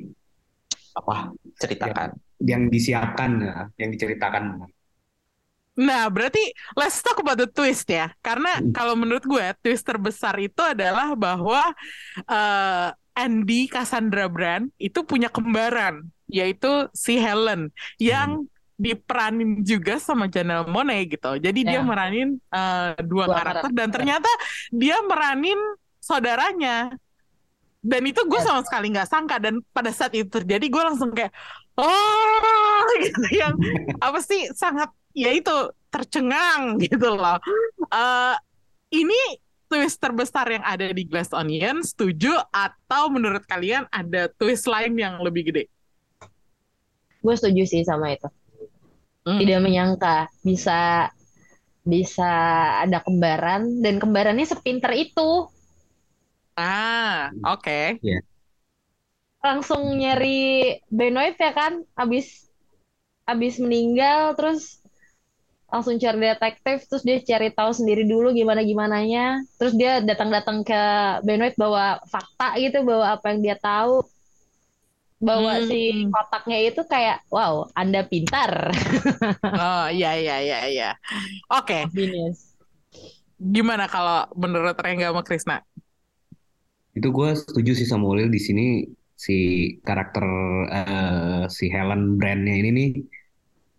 [0.95, 2.15] apa ceritakan.
[2.41, 4.65] yang disiapkan ya, yang diceritakan
[5.71, 8.11] Nah, berarti let's talk about the twist ya.
[8.19, 8.75] Karena Hmm.
[8.75, 11.63] kalau menurut gue, twist terbesar itu adalah bahwa
[12.27, 18.50] eh, Andy Cassandra Brand itu punya kembaran, yaitu si Helen, yang
[18.81, 21.37] diperanin juga sama Janelle Monáe gitu.
[21.37, 21.85] Jadi dia Ya.
[21.85, 23.77] meranin eh, dua, Dua karakter, karakter.
[23.77, 24.31] dan ternyata
[24.73, 25.59] dia meranin
[26.01, 26.89] saudaranya.
[27.81, 28.45] Dan itu gue Ya.
[28.49, 29.37] sama sekali nggak sangka.
[29.37, 31.29] Dan pada saat itu terjadi, gue langsung kayak,
[31.77, 33.53] oh gitu yang
[34.01, 35.53] apa sih sangat ya itu
[35.89, 37.37] tercengang gitu loh.
[37.89, 38.35] Eh
[38.91, 39.17] ini
[39.65, 45.21] twist terbesar yang ada di Glass Onion setuju atau menurut kalian ada twist lain yang
[45.23, 45.63] lebih gede?
[47.21, 48.25] Gue setuju sih sama itu.
[49.21, 49.37] Hmm.
[49.37, 51.09] Tidak menyangka bisa
[51.81, 52.31] bisa
[52.85, 55.49] ada kembaran dan kembarannya sepinter itu.
[56.57, 57.97] Ah, oke.
[59.41, 62.49] Langsung nyari Benoit ya kan, abis
[63.25, 64.81] abis meninggal terus
[65.71, 70.81] langsung cari detektif terus dia cari tahu sendiri dulu gimana gimananya terus dia datang-datang ke
[71.23, 74.03] Benoit bawa fakta gitu bawa apa yang dia tahu
[75.27, 76.13] bawa si Hmm.
[76.13, 78.51] kotaknya itu kayak wow Anda pintar
[79.61, 80.85] Oh, iya iya iya iya.
[81.53, 82.39] Oke, genius
[83.55, 85.55] gimana kalau menurut Rengga sama Krisna?
[86.97, 88.63] Itu gue setuju sih sama Ulil di sini
[89.25, 89.33] si
[89.87, 90.25] karakter
[90.75, 92.89] eh, si Helen brandnya ini nih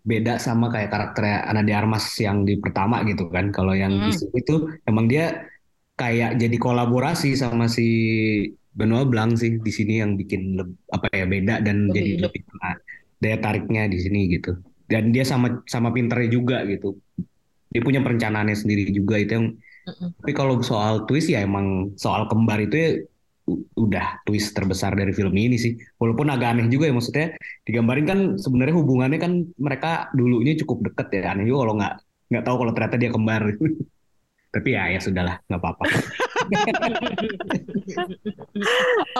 [0.09, 3.45] beda sama kayak karakternya Ana de Armas yang di pertama gitu kan.
[3.55, 4.17] Kalau yang di Hmm.
[4.19, 5.23] sini tuh emang dia
[5.99, 7.83] kayak jadi kolaborasi sama si
[8.73, 12.31] Benoit Blanc sih di sini yang bikin leb- apa ya beda dan Lebih jadi hidup.
[12.31, 12.41] lebih
[13.23, 14.51] daya tariknya di sini gitu.
[14.89, 16.97] Dan dia sama sama pinternya juga gitu.
[17.73, 19.47] Dia punya perencanaannya sendiri juga itu yang
[19.87, 20.13] Mm-mm.
[20.23, 22.89] tapi kalau soal twist ya emang soal kembar itu ya
[23.51, 25.73] u- udah twist terbesar dari film ini sih.
[25.99, 27.27] Walaupun agak aneh juga ya maksudnya
[27.67, 31.21] digambarin kan sebenarnya hubungannya kan mereka dulunya cukup deket ya.
[31.35, 31.93] Aneh juga kalau nggak
[32.31, 33.41] nggak tahu kalau ternyata dia kembar.
[34.53, 35.83] Tapi ya ya sudahlah nggak apa-apa.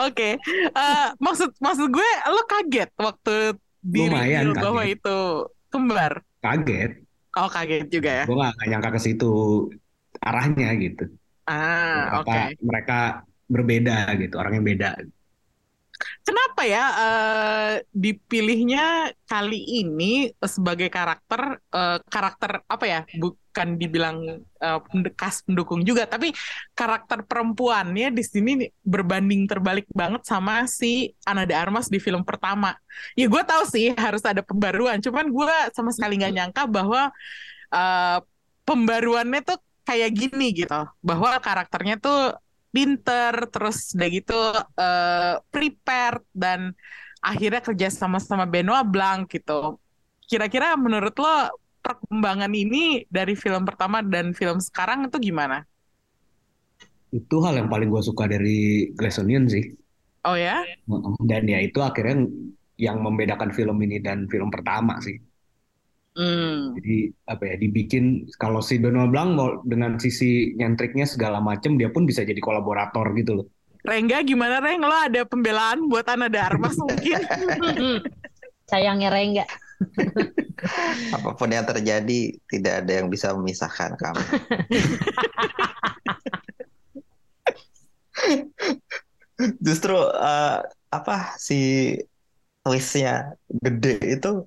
[0.06, 0.38] Oke,
[0.74, 4.96] Eh, maksud maksud gue lo kaget waktu di Lumayan bahwa kaget.
[4.96, 5.18] itu
[5.68, 6.12] kembar.
[6.38, 7.02] Kaget.
[7.34, 8.24] Oh kaget juga ya.
[8.30, 9.32] Gue nggak nggak nyangka ke situ
[10.22, 11.04] arahnya gitu.
[11.50, 12.30] Ah oke.
[12.30, 12.98] Ternyata mereka
[13.50, 14.90] berbeda gitu, orangnya beda.
[16.24, 23.00] Kenapa ya eh, dipilihnya kali ini sebagai karakter eh, karakter apa ya?
[23.54, 24.42] Bukan dibilang
[25.14, 26.34] cast pendukung juga, tapi
[26.74, 32.74] karakter perempuannya di sini berbanding terbalik banget sama si Ana de Armas di film pertama.
[33.14, 37.14] Ya gue tahu sih harus ada pembaruan, cuman gue sama sekali nggak nyangka bahwa
[37.70, 38.18] eh,
[38.66, 42.34] pembaruannya tuh kayak gini gitu, bahwa karakternya tuh
[42.74, 44.40] pinter, terus udah gitu
[44.82, 46.74] eh, prepared dan
[47.22, 49.78] akhirnya kerja sama sama Benoit Blanc gitu.
[50.26, 55.68] Kira-kira menurut lo perkembangan ini dari film pertama dan film sekarang itu gimana?
[57.12, 59.68] Itu hal yang paling gue suka dari Glass Onion sih.
[60.24, 60.64] Oh ya?
[61.20, 62.24] Dan ya itu akhirnya
[62.80, 65.20] yang membedakan film ini dan film pertama sih.
[66.14, 66.72] Hmm.
[66.78, 71.90] Jadi apa ya dibikin kalau si Benoit Blanc mau dengan sisi nyentriknya segala macem dia
[71.92, 73.46] pun bisa jadi kolaborator gitu loh.
[73.84, 74.80] Rengga gimana Reng?
[74.80, 77.20] Lo ada pembelaan buat Ana de Armas mungkin?
[78.70, 79.44] sayangnya Rengga
[81.16, 84.24] Apa pun yang terjadi, tidak ada yang bisa memisahkan kami.
[89.66, 90.58] Justru eh,
[90.94, 91.90] apa si
[92.62, 94.46] twistnya gede itu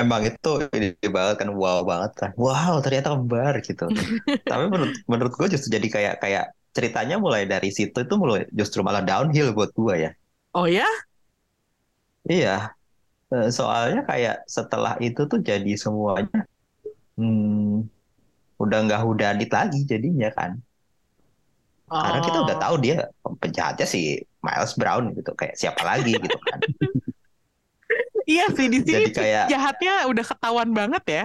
[0.00, 3.86] emang itu ini banget kan wow banget kan wow ternyata kembar gitu
[4.50, 8.80] tapi menurut menurut gue justru jadi kayak kayak ceritanya mulai dari situ itu mulai justru
[8.80, 10.10] malah downhill buat gue ya
[10.56, 10.88] Oh ya?
[12.24, 12.72] Iya,
[13.58, 16.46] soalnya kayak setelah itu tuh jadi semuanya
[17.18, 17.86] hmm,
[18.62, 20.52] udah nggak hudanit lagi jadinya kan.
[22.02, 22.62] Karena kita udah Oh.
[22.64, 22.96] tahu dia
[23.42, 24.00] penjahatnya si
[24.44, 26.60] Miles Brown gitu, kayak siapa lagi gitu kan.
[28.26, 31.24] Iya sih di sini Jadi kayak jahatnya udah ketahuan banget ya.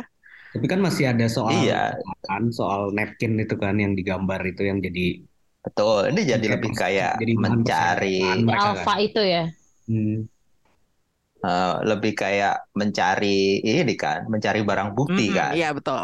[0.51, 1.95] Tapi kan masih ada soal iya,
[2.27, 5.23] kan soal napkin itu kan yang digambar itu yang jadi
[5.63, 6.11] betul.
[6.11, 8.75] Ini jadi lebih kayak jadi mencari mereka kan.
[8.83, 9.43] Alpha itu ya
[9.89, 10.30] Hmm,
[11.45, 13.27] eh, lebih kayak mencari
[13.69, 15.55] ini kan, mencari barang bukti Mm-mm, kan.
[15.55, 15.99] Iya betul.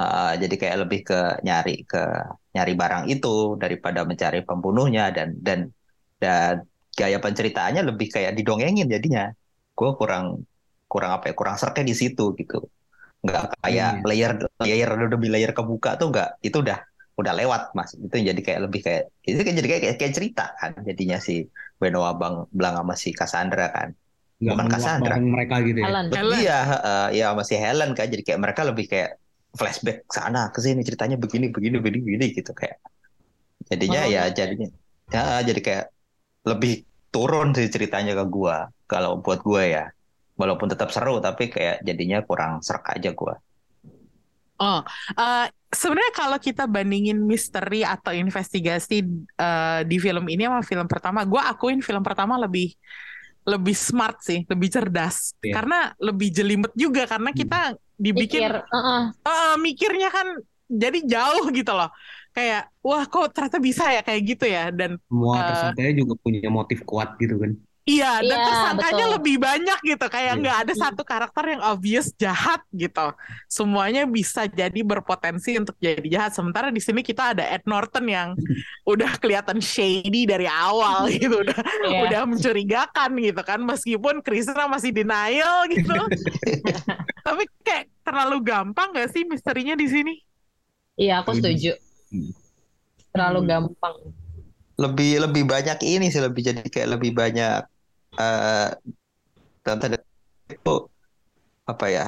[0.00, 1.14] Eh, jadi kayak lebih ke
[1.46, 1.98] nyari ke
[2.54, 3.28] nyari barang itu
[3.62, 5.58] daripada mencari pembunuhnya dan dan
[6.22, 6.54] dan
[6.98, 9.22] gaya penceritaannya lebih kayak didongengin jadinya.
[9.78, 10.24] Gue kurang
[10.90, 12.54] kurang apa ya kurang serke di situ gitu.
[13.24, 14.06] Nggak kayak Iya.
[14.08, 14.32] layer
[14.64, 16.78] layer demi layer kebuka tuh nggak itu udah
[17.16, 17.90] udah lewat mas.
[17.96, 21.48] Itu jadi kayak lebih kayak itu kan jadi kayak kayak, kayak cerita kan jadinya si
[21.80, 23.88] Benoit Bang Blanc sama si Cassandra kan.
[24.36, 25.14] nggak Bukan Cassandra.
[25.16, 25.86] mereka gitu ya.
[25.88, 26.36] Helen Helen.
[26.44, 29.10] Iya, heeh, iya masih Helen kan jadi kayak mereka lebih kayak
[29.56, 32.76] flashback sana ke sini ceritanya begini begini begini begini gitu kayak
[33.72, 34.12] jadinya Oh.
[34.12, 34.68] ya jadinya
[35.08, 35.84] ya jadi kayak
[36.46, 36.72] lebih
[37.14, 39.84] turun sih ceritanya ke gua kalau buat gua ya
[40.36, 43.34] walaupun tetap seru tapi kayak jadinya kurang serak aja gua
[44.56, 44.80] Oh,
[45.20, 49.04] eh, sebenarnya kalau kita bandingin misteri atau investigasi
[49.36, 52.72] eh, di film ini sama film pertama, gue akuin film pertama lebih
[53.46, 55.36] lebih smart sih, lebih cerdas.
[55.38, 55.54] Iya.
[55.62, 59.02] Karena lebih jelimet juga karena kita dibikin Mikir, heeh.
[59.22, 60.26] Eh, mikirnya kan
[60.66, 61.92] jadi jauh gitu loh.
[62.34, 66.82] Kayak wah kok ternyata bisa ya kayak gitu ya dan Semua tersangkanya juga punya motif
[66.82, 67.54] kuat gitu kan.
[67.86, 69.14] Iya dan Iya, tersangkanya betul.
[69.16, 70.06] lebih banyak gitu.
[70.06, 70.40] Kayak Iya.
[70.42, 73.14] nggak ada satu karakter yang obvious jahat gitu.
[73.46, 76.34] Semuanya bisa jadi berpotensi untuk jadi jahat.
[76.34, 78.34] Sementara di sini kita ada Ed Norton yang
[78.92, 81.98] udah kelihatan shady dari awal gitu, udah Iya.
[82.10, 83.62] udah mencurigakan gitu kan.
[83.62, 85.94] Meskipun Krisna masih denial gitu.
[87.26, 90.14] Tapi kayak terlalu gampang gak sih misterinya di sini?
[90.96, 91.78] Iya, aku setuju.
[93.10, 93.48] Terlalu Hmm.
[93.48, 93.94] gampang.
[94.76, 97.64] lebih lebih banyak ini sih lebih jadi kayak lebih banyak
[98.16, 98.68] eh
[99.62, 99.98] dalam tanda
[100.48, 100.74] itu
[101.66, 102.06] apa ya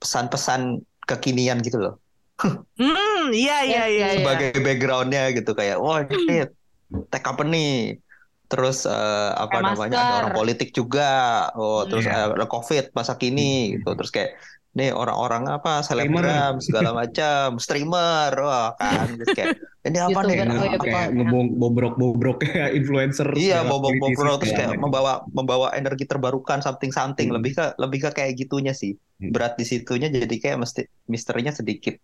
[0.00, 1.94] pesan-pesan kekinian gitu loh
[2.80, 4.06] Hmm, iya iya iya.
[4.12, 4.20] iya.
[4.20, 6.44] sebagai backgroundnya gitu kayak wah ini
[7.12, 7.96] tech company
[8.44, 12.36] terus eh, apa Pakai namanya ada orang politik juga oh terus Iya.
[12.36, 14.36] ada covid masa kini gitu terus kayak
[14.74, 19.54] nih orang-orang apa selebgram segala macam streamer wah kan terus kayak
[19.86, 24.52] ini apa nih YouTuber, oh iya, kayak ngebong bobrok-bobrok kayak influencer Iya, politisi bobok terus
[24.56, 27.38] kayak membawa membawa energi terbarukan something something Hmm.
[27.38, 28.96] lebih ke lebih ke kayak gitunya sih.
[28.96, 29.30] Hmm.
[29.30, 32.00] Berat di situnya jadi kayak mesti misterinya sedikit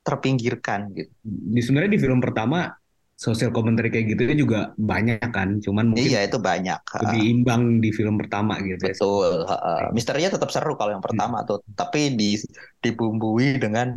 [0.00, 1.12] terpinggirkan gitu.
[1.20, 2.72] di sebenarnya di film pertama
[3.20, 6.80] sosial komentari kayak gitu juga banyak kan cuman mungkin Iya, itu banyak.
[7.04, 8.96] lebih imbang di film pertama gitu ya.
[8.96, 9.44] Betul.
[9.44, 9.92] ha.
[9.92, 12.40] Misterinya tetap seru kalau yang pertama tuh, tapi di
[12.80, 13.92] dibumbui dengan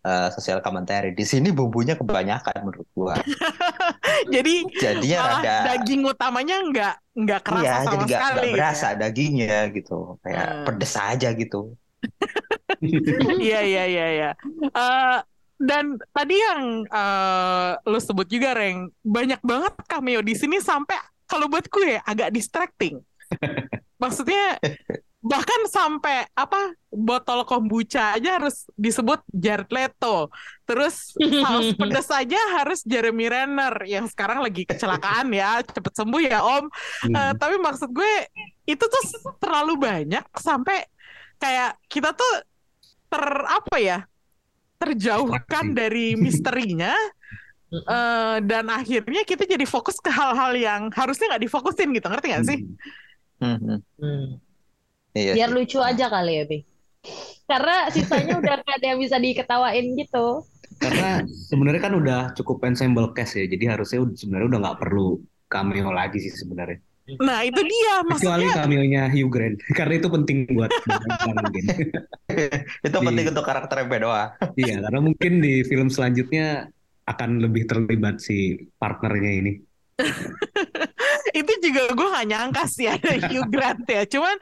[0.00, 1.10] eh, sosial komentari.
[1.12, 3.18] Di sini bumbunya kebanyakan menurut gua.
[4.34, 8.30] Jadi Jadinya malah rada daging utamanya nggak nggak kerasa iya, sama jadi nggak sekali.
[8.30, 8.94] nggak gitu berasa ya.
[8.96, 9.98] dagingnya gitu.
[10.22, 10.64] Kayak Hmm.
[10.70, 11.60] pedes aja gitu.
[13.44, 14.30] Iya iya iya iya.
[14.72, 15.16] Eh,
[15.60, 20.96] dan tadi yang eh, lu sebut juga Reng banyak banget cameo di sini sampai
[21.28, 22.98] kalau buat gue agak distracting.
[24.02, 24.56] Maksudnya
[25.20, 30.32] bahkan sampai apa botol kombucha aja harus disebut Jared Leto.
[30.64, 36.40] Terus saus pedas aja harus Jeremy Renner yang sekarang lagi kecelakaan ya, cepet sembuh ya
[36.40, 36.64] Om.
[37.06, 37.14] Hmm.
[37.14, 38.12] Eh, tapi maksud gue
[38.64, 39.02] itu tuh
[39.36, 40.88] terlalu banyak sampai
[41.36, 42.48] kayak kita tuh
[43.10, 43.98] ter apa ya
[44.80, 45.76] terjauhkan Distraksi.
[45.76, 46.94] dari misterinya
[47.70, 52.46] eh, dan akhirnya kita jadi fokus ke hal-hal yang harusnya nggak difokusin gitu ngerti nggak
[52.48, 52.58] sih?
[53.38, 53.78] Hmm, hmm.
[53.96, 54.26] Hmm.
[55.12, 55.56] Iya Biar sih.
[55.56, 56.58] lucu aja kali ya, Bi.
[57.44, 60.44] Karena sisanya udah gak ada yang bisa diketawain gitu.
[60.80, 65.20] karena sebenarnya kan udah cukup ensemble cast ya jadi harusnya udah- sebenarnya udah nggak perlu
[65.44, 66.80] cameo lagi sih sebenarnya
[67.18, 70.70] Nah itu dia kecuali maksudnya cameo-nya Hugh Grant karena itu penting buat
[71.26, 71.64] mungkin
[72.86, 74.30] Itu Di- penting untuk karakter doang.
[74.54, 76.70] iya karena mungkin di film selanjutnya
[77.10, 79.52] akan lebih terlibat si partnernya ini
[81.40, 84.02] itu juga gue gak nyangka sih ada Hugh Grant ya.
[84.08, 84.36] Cuman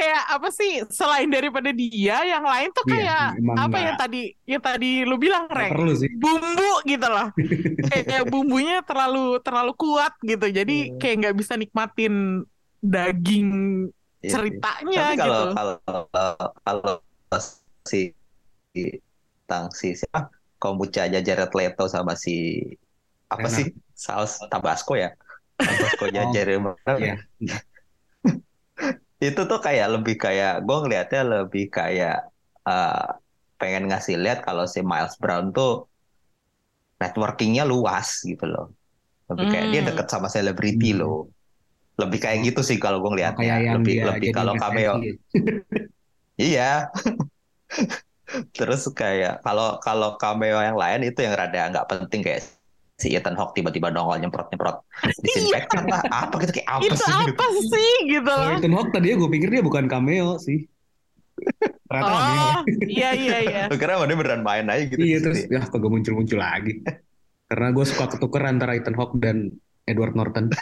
[0.00, 3.96] kayak apa sih selain daripada dia yang lain tuh Iya, kayak emang apa nggak- yang
[4.00, 6.08] tadi yang tadi lu bilang Reng perlu sih.
[6.16, 7.28] Bumbu gitu loh.
[7.92, 10.46] Kayak bumbunya terlalu terlalu kuat gitu.
[10.48, 10.96] Jadi Hmm.
[10.96, 12.14] kayak nggak bisa nikmatin
[12.80, 13.50] daging
[14.20, 15.52] Iya ceritanya Tapi kalau gitu.
[15.56, 15.76] kalau
[16.60, 16.94] kalau
[17.84, 18.12] si
[18.72, 20.28] tentang si siapa?
[20.60, 22.60] Kombucha aja Jared Leto sama si
[23.26, 23.56] apa Renner.
[23.56, 23.66] sih?
[23.96, 25.12] Saus Tabasco ya?
[25.56, 26.60] Tabasco-nya Oh, Jared
[27.00, 27.16] iya.
[29.24, 32.14] Itu tuh kayak lebih kayak gue ngelihatnya lebih kayak
[32.68, 32.92] eh,
[33.60, 35.68] pengen ngasih lihat kalau si Miles Brown tuh
[37.00, 38.66] networkingnya luas gitu loh
[39.30, 39.88] lebih kayak dia Hmm.
[39.88, 41.00] deket sama selebriti Hmm.
[41.00, 41.30] loh
[42.00, 43.12] lebih kayak gitu sih kalau gue
[43.60, 44.94] yang lebih dia lebih kalau cameo.
[46.40, 46.90] Iya.
[48.58, 52.42] Terus kayak kalau kalau cameo yang lain itu yang rada nggak penting kayak
[53.00, 54.84] si Ethan Hawke tiba-tiba nongol nyemprot-nyemprot
[55.24, 57.32] disinfektan lah apa gitu kayak apa itu sih gitu.
[57.32, 60.68] apa sih gitu loh Ethan Hawke tadinya gue pikir dia bukan cameo sih
[61.88, 65.00] ternyata cameo oh iya iya iya Gue kira dia beneran main aja gitu.
[65.00, 65.56] iya terus sini.
[65.56, 66.84] ya kagak muncul-muncul lagi
[67.48, 69.48] karena gue suka ketuker antara Ethan Hawke dan
[69.88, 70.52] Edward Norton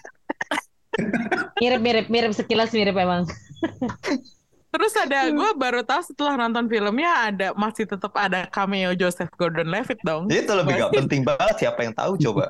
[1.59, 3.27] Mirip, mirip, mirip sekilas mirip emang.
[4.69, 10.05] Terus ada gue baru tahu setelah nonton filmnya ada masih tetap ada cameo Joseph Gordon-Levitt
[10.05, 10.29] dong.
[10.29, 12.45] Itu lebih nggak penting banget siapa yang tahu coba.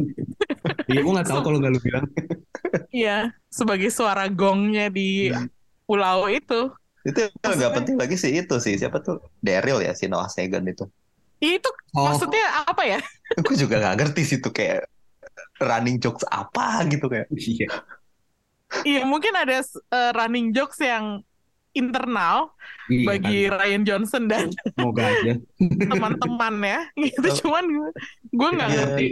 [0.91, 2.07] iya gue nggak tahu kalau nggak lu bilang.
[2.91, 5.31] Iya sebagai suara gongnya di
[5.87, 6.75] pulau itu.
[7.07, 8.75] Itu yang nggak penting lagi sih itu sih.
[8.75, 9.23] Siapa tuh?
[9.39, 10.85] Daryl ya si Noah Segan itu.
[11.39, 12.11] itu oh.
[12.11, 12.99] maksudnya apa ya?
[13.47, 14.91] Gue juga nggak ngerti sih itu kayak
[15.63, 17.31] running jokes apa gitu kayak.
[17.31, 17.71] iya.
[18.85, 21.23] Iya mungkin ada eh, running jokes yang
[21.81, 22.51] internal
[22.89, 23.55] Iya, bagi kan.
[23.57, 25.33] Ryan Johnson dan semoga aja
[25.91, 27.89] teman-temannya gitu cuman gue
[28.33, 28.77] gue nggak Iya.
[28.77, 29.07] ngerti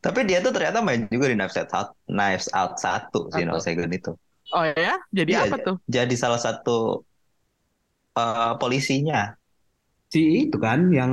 [0.00, 3.44] Tapi dia tuh ternyata main juga di Knives Out, Knives Out satu si Satu.
[3.44, 4.16] Noah Segan itu.
[4.50, 5.76] Oh ya, jadi Iya, apa tuh?
[5.84, 7.04] Jadi salah satu
[8.16, 9.20] eh, polisinya
[10.10, 10.20] Si
[10.50, 11.12] itu kan yang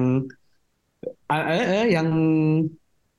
[1.32, 2.08] eh, eh, eh, yang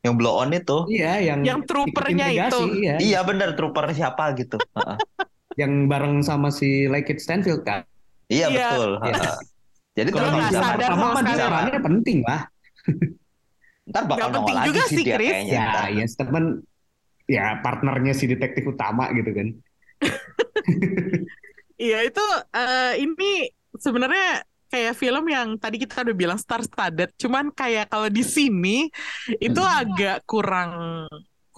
[0.04, 0.86] yang blow on itu.
[0.88, 2.58] iya yang Yang troopernya itu.
[2.80, 2.94] iya.
[3.02, 4.56] Iya bener trooper siapa gitu.
[5.58, 7.82] Yang bareng sama si Lekit Stanfield kan.
[8.26, 8.68] Iya Iya.
[8.70, 8.90] betul.
[9.02, 9.22] Iya.
[9.92, 11.40] Jadi terus nggak sadar Pertama sama sekali.
[11.42, 12.42] perannya penting lah.
[13.84, 15.16] ntar bakal nongol penting lagi juga sih Chris.
[15.32, 15.50] kayaknya.
[15.50, 15.86] Ya, ntar.
[15.90, 16.44] ya teman
[17.26, 19.48] ya partnernya si detektif utama gitu kan.
[21.78, 27.48] Iya itu eh, ini sebenarnya kayak film yang tadi kita udah bilang star studded, cuman
[27.48, 28.90] kayak kalau di sini
[29.38, 29.80] itu Hmm.
[29.80, 31.06] agak kurang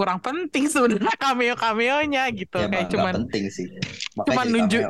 [0.01, 3.69] kurang penting sebenarnya cameo cameonya gitu Ya, kayak cuman penting sih.
[4.17, 4.83] Makanya cuman nunjuk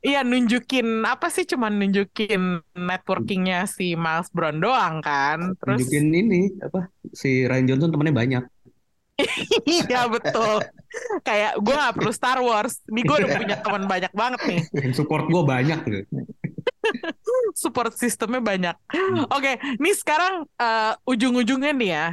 [0.00, 6.40] iya nunjukin apa sih cuman nunjukin networkingnya si Miles Brown doang kan terus Tunjukin ini
[6.60, 8.44] apa si Ryan Johnson temennya banyak.
[9.68, 10.64] iya betul
[11.20, 15.04] kayak gue gak perlu Star Wars nih gue udah punya teman banyak banget nih Yang
[15.04, 16.00] support gue banyak gitu.
[17.54, 18.76] support sistemnya banyak.
[19.30, 22.06] Oke, nih sekarang eh, ujung-ujungnya nih ya,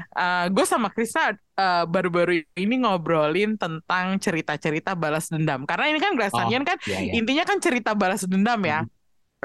[0.51, 2.31] gue sama Krisna eh, baru-baru
[2.61, 5.65] ini ngobrolin tentang cerita-cerita balas dendam.
[5.69, 7.13] Karena ini kan Glass Oh, kan Iya, iya.
[7.17, 8.79] intinya kan cerita balas dendam ya.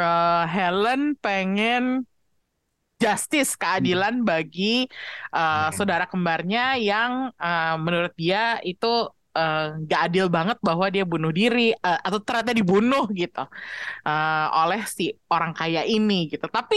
[0.01, 2.07] Eh, Helen pengen
[3.03, 4.87] justice keadilan bagi
[5.35, 5.75] eh, Hmm.
[5.77, 8.87] saudara kembarnya yang eh, menurut dia itu
[9.33, 13.41] nggak adil banget bahwa dia bunuh diri eh, atau ternyata dibunuh gitu
[14.09, 15.05] eh, oleh si
[15.35, 16.47] orang kaya ini gitu.
[16.57, 16.77] Tapi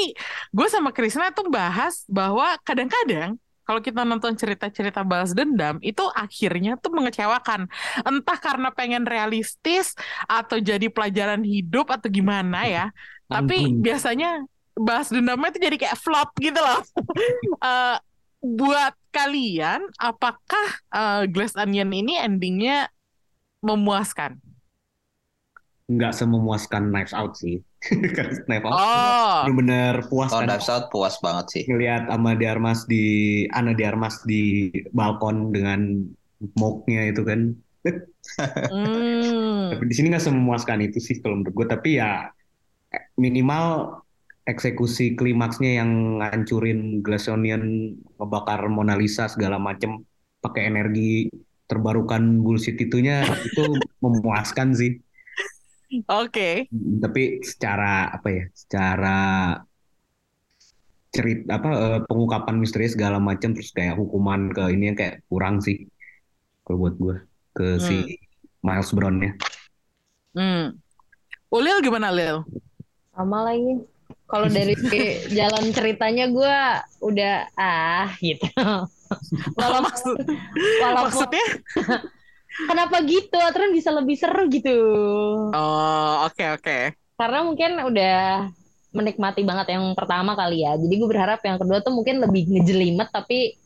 [0.55, 6.77] gue sama Krisna tuh bahas bahwa kadang-kadang kalau kita nonton cerita-cerita balas dendam itu akhirnya
[6.77, 7.65] tuh mengecewakan.
[8.05, 9.97] Entah karena pengen realistis
[10.29, 12.85] atau jadi pelajaran hidup atau gimana ya.
[13.25, 13.81] Tapi Ampun.
[13.81, 14.45] biasanya
[14.77, 16.81] balas dendamnya itu jadi kayak flop gitu loh.
[17.65, 17.97] Eh,
[18.45, 22.93] buat kalian, apakah eh, Glass Onion ini endingnya
[23.65, 24.37] memuaskan?
[25.85, 27.61] nggak sememuaskan Knives Out sih.
[28.15, 31.63] Karena Knives Out Oh, bener-bener puas Oh, kan Out puas banget sih.
[31.69, 33.03] ngelihat Ama Diarmas di
[33.53, 36.01] Ana Diarmas di balkon dengan
[36.57, 37.53] moke-nya itu kan.
[38.73, 39.77] hmm.
[39.77, 41.67] Tapi di sini nggak sememuaskan itu sih kalau menurut gue.
[41.69, 42.29] Tapi ya
[43.19, 43.99] minimal
[44.45, 50.05] eksekusi klimaksnya yang ngancurin Glass Onion, ngebakar Mona Lisa segala macem
[50.41, 51.29] pakai energi
[51.65, 53.63] terbarukan bullshit itunya itu
[54.01, 55.01] memuaskan sih.
[56.09, 56.67] Oke.
[56.73, 58.43] Tapi secara apa ya?
[58.51, 59.17] Secara
[61.15, 65.63] cerita apa eh, pengungkapan misteri segala macam terus kayak hukuman ke ini yang kayak kurang
[65.63, 65.87] sih
[66.67, 67.15] kalau buat gue
[67.55, 68.19] ke si
[68.59, 69.31] Miles Brown-nya.
[70.35, 70.75] Hmm.
[71.47, 72.43] Ulil gimana Lil?
[73.15, 73.79] Sama lagi.
[74.25, 74.75] Kalau dari
[75.37, 76.55] jalan ceritanya gue
[76.99, 78.49] udah ah gitu.
[79.55, 80.15] Walaupun, Maksud,
[80.81, 81.45] walaupun maksudnya?
[82.63, 83.35] Kenapa gitu?
[83.35, 84.77] Aturan bisa lebih seru gitu.
[85.51, 86.77] Oh, oke oke.
[87.15, 88.49] Karena mungkin udah
[88.95, 90.79] menikmati banget yang pertama kali ya.
[90.79, 93.59] Jadi gue berharap yang kedua tuh mungkin lebih ngejelimet tapi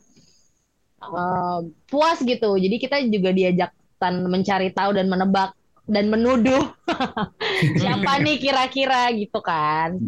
[1.00, 2.58] eh, puas gitu.
[2.58, 5.54] Jadi kita juga diajakkan mencari tahu dan menebak
[5.90, 6.70] dan menuduh
[7.82, 9.98] siapa nih kira-kira gitu kan.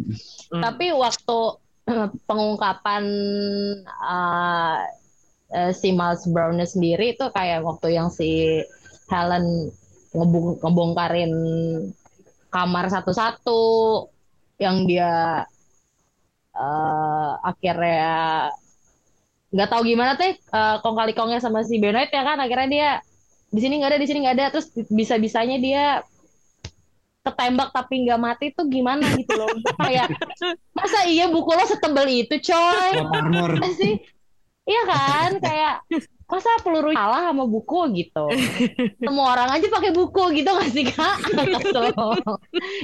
[0.51, 0.63] Hmm.
[0.63, 1.39] Tapi waktu
[2.31, 3.05] pengungkapan
[3.99, 4.79] uh,
[5.53, 8.61] uh, si Miles Brown sendiri itu kayak waktu yang si
[9.13, 9.71] Helen
[10.13, 11.33] ngebong ngebongkarin
[12.53, 13.61] kamar satu-satu
[14.61, 15.45] yang dia
[16.53, 18.53] uh, akhirnya
[19.53, 22.91] nggak tahu gimana teh uh, kong kali kongnya sama si Benoit ya kan akhirnya dia
[23.53, 25.85] di sini nggak ada di sini nggak ada terus bisa bisanya dia
[27.23, 29.47] ketembak tapi nggak mati tuh gimana gitu loh.
[29.79, 30.11] Kayak
[30.77, 32.91] masa iya buku lo setebel itu coy?
[33.79, 34.03] Sih
[34.65, 35.31] iya kan?
[35.39, 35.75] Kayak
[36.27, 37.81] masa peluru kalah sama buku?
[37.93, 38.25] Gitu.
[39.03, 41.17] Semua orang aja pakai buku gitu nggak sih kak?
[41.61, 41.93] Kesel.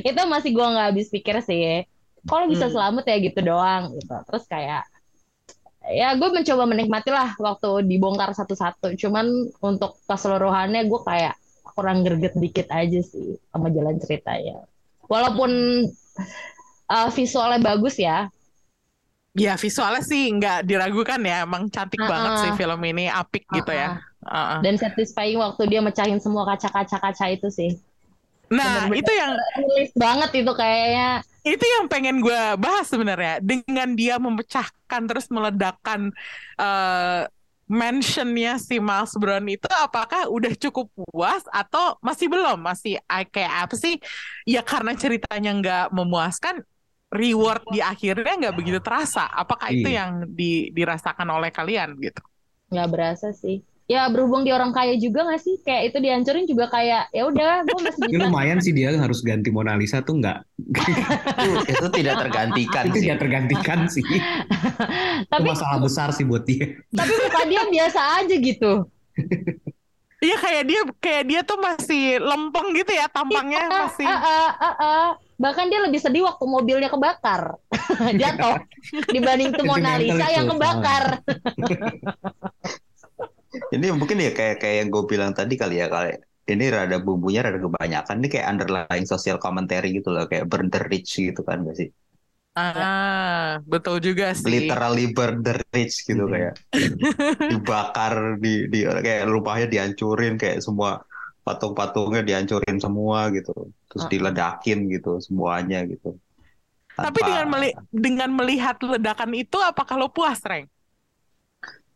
[0.04, 1.86] itu masih gua nggak habis pikir sih.
[2.28, 2.74] Kalau bisa Hmm.
[2.76, 4.14] selamat ya gitu doang gitu.
[4.28, 4.84] Terus kayak
[5.88, 8.92] ya gue mencoba menikmati lah waktu dibongkar satu-satu.
[9.00, 11.34] Cuman untuk keseluruhannya gue kayak
[11.72, 14.66] kurang greget dikit aja sih sama jalan ceritanya.
[15.08, 15.50] Walaupun
[16.90, 18.28] uh, visualnya bagus ya
[19.38, 22.10] Ya visualnya sih nggak diragukan ya, emang cantik Uh-uh.
[22.10, 24.02] banget sih film ini, apik gitu ya.
[24.18, 24.60] Uh-uh.
[24.66, 27.78] dan satisfying waktu dia mecahin semua kaca-kaca kaca itu sih.
[28.50, 31.08] Nah Bener-bener itu yang Rilis banget itu kayaknya.
[31.46, 33.40] Itu yang pengen gue bahas sebenarnya.
[33.40, 36.12] Dengan dia memecahkan terus meledakkan
[36.58, 37.30] eh
[37.68, 42.58] mentionnya si Miles Brown itu apakah udah cukup puas atau masih belum?
[42.64, 44.00] Masih kayak apa sih?
[44.48, 46.64] Ya karena ceritanya nggak memuaskan
[47.08, 49.96] reward di akhirnya nggak begitu terasa apakah itu Iya.
[50.04, 52.20] yang di- dirasakan oleh kalian gitu
[52.68, 56.68] nggak berasa sih ya berhubung dia orang kaya juga nggak sih kayak itu dihancurin juga
[56.68, 60.38] kayak ya udah gue masih bisa lumayan sih dia harus ganti Mona Lisa tuh nggak
[60.60, 63.02] itu, itu tidak tergantikan itu sih.
[63.08, 64.04] tidak tergantikan sih.
[64.12, 64.20] itu
[65.32, 66.76] tapi masalah besar sih buat dia.
[66.92, 68.72] tapi muka dia biasa aja gitu
[70.18, 74.06] Iya kayak dia kayak dia tuh masih lempeng gitu ya tampangnya Ah, masih.
[74.06, 75.08] ah, ah, ah.
[75.38, 77.56] Bahkan dia lebih sedih waktu mobilnya kebakar
[78.20, 78.58] jatuh
[79.14, 81.04] dibanding tuh Mona Lisa itu, yang kebakar
[83.48, 86.14] Ini mungkin ya kayak kayak yang gue bilang tadi kali ya kali
[86.48, 88.24] ini rada bumbunya rada kebanyakan.
[88.24, 91.88] Ini kayak underlying social commentary gitu loh, kayak burn the rich gitu kan gak sih?
[92.56, 94.48] Ah, betul juga sih.
[94.48, 96.32] Literally burn the rich gitu Hmm.
[96.32, 96.54] kayak
[97.52, 101.04] dibakar di di kayak rumahnya dihancurin kayak semua
[101.44, 103.52] patung-patungnya dihancurin semua gitu.
[103.88, 104.10] Terus Ah.
[104.10, 106.16] diledakin gitu semuanya gitu.
[106.92, 110.66] Tapi Tanpa- dengan meli- dengan melihat ledakan itu apakah lo puas, Reng?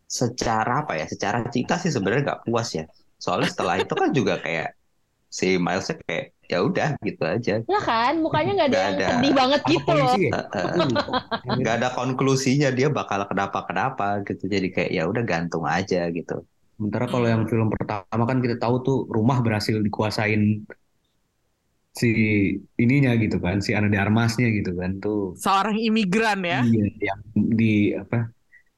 [0.07, 1.07] secara apa ya?
[1.09, 2.85] Secara cinta sih sebenarnya nggak puas ya.
[3.17, 4.77] Soalnya setelah itu kan juga kayak
[5.33, 7.55] si Milesnya kayak ya udah gitu aja.
[7.65, 9.07] ya kan mukanya nggak ada Nggak yang ada.
[9.17, 10.33] sedih banget Apa gitu loh ya?
[11.57, 16.45] Nggak ada konklusinya dia bakal kenapa kenapa gitu jadi kayak ya udah gantung aja gitu
[16.77, 20.67] Sementara kalau yang film pertama kan kita tahu tuh rumah berhasil dikuasain
[21.93, 22.09] si
[22.81, 25.37] ininya gitu kan, si Ana de Armasnya gitu kan tuh.
[25.37, 26.65] Seorang imigran ya.
[26.65, 28.33] Iya, yang di apa?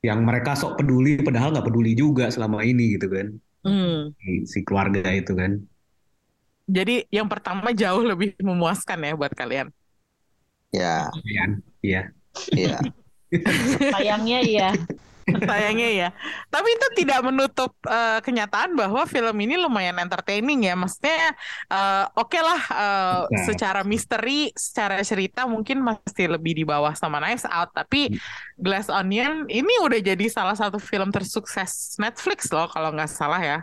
[0.05, 3.27] Yang mereka sok peduli padahal nggak peduli juga selama ini gitu kan.
[3.65, 4.13] Hmm.
[4.21, 5.63] Si, si keluarga itu kan.
[6.65, 9.69] Jadi yang pertama jauh lebih memuaskan ya buat kalian.
[10.75, 11.45] ya Iya.
[11.85, 12.03] Iya.
[12.51, 12.79] ya
[13.95, 14.69] sayangnya iya
[15.49, 16.09] Sayangnya ya.
[16.53, 20.75] Tapi itu tidak menutup eh, kenyataan bahwa film ini lumayan entertaining ya.
[20.77, 21.33] Maksudnya
[21.73, 23.47] eh, oke lah eh, Nah.
[23.47, 27.73] secara misteri, secara cerita mungkin masih lebih di bawah sama Knives Out.
[27.73, 28.13] Tapi
[28.59, 33.59] Glass Onion ini udah jadi salah satu film tersukses Netflix loh kalau nggak salah ya.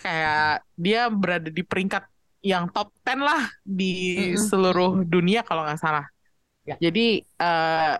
[0.00, 2.04] Kayak dia berada di peringkat
[2.44, 3.92] yang top 10 lah di
[4.36, 6.04] seluruh dunia kalau nggak salah.
[6.64, 6.76] Ya.
[6.80, 7.94] Jadi eh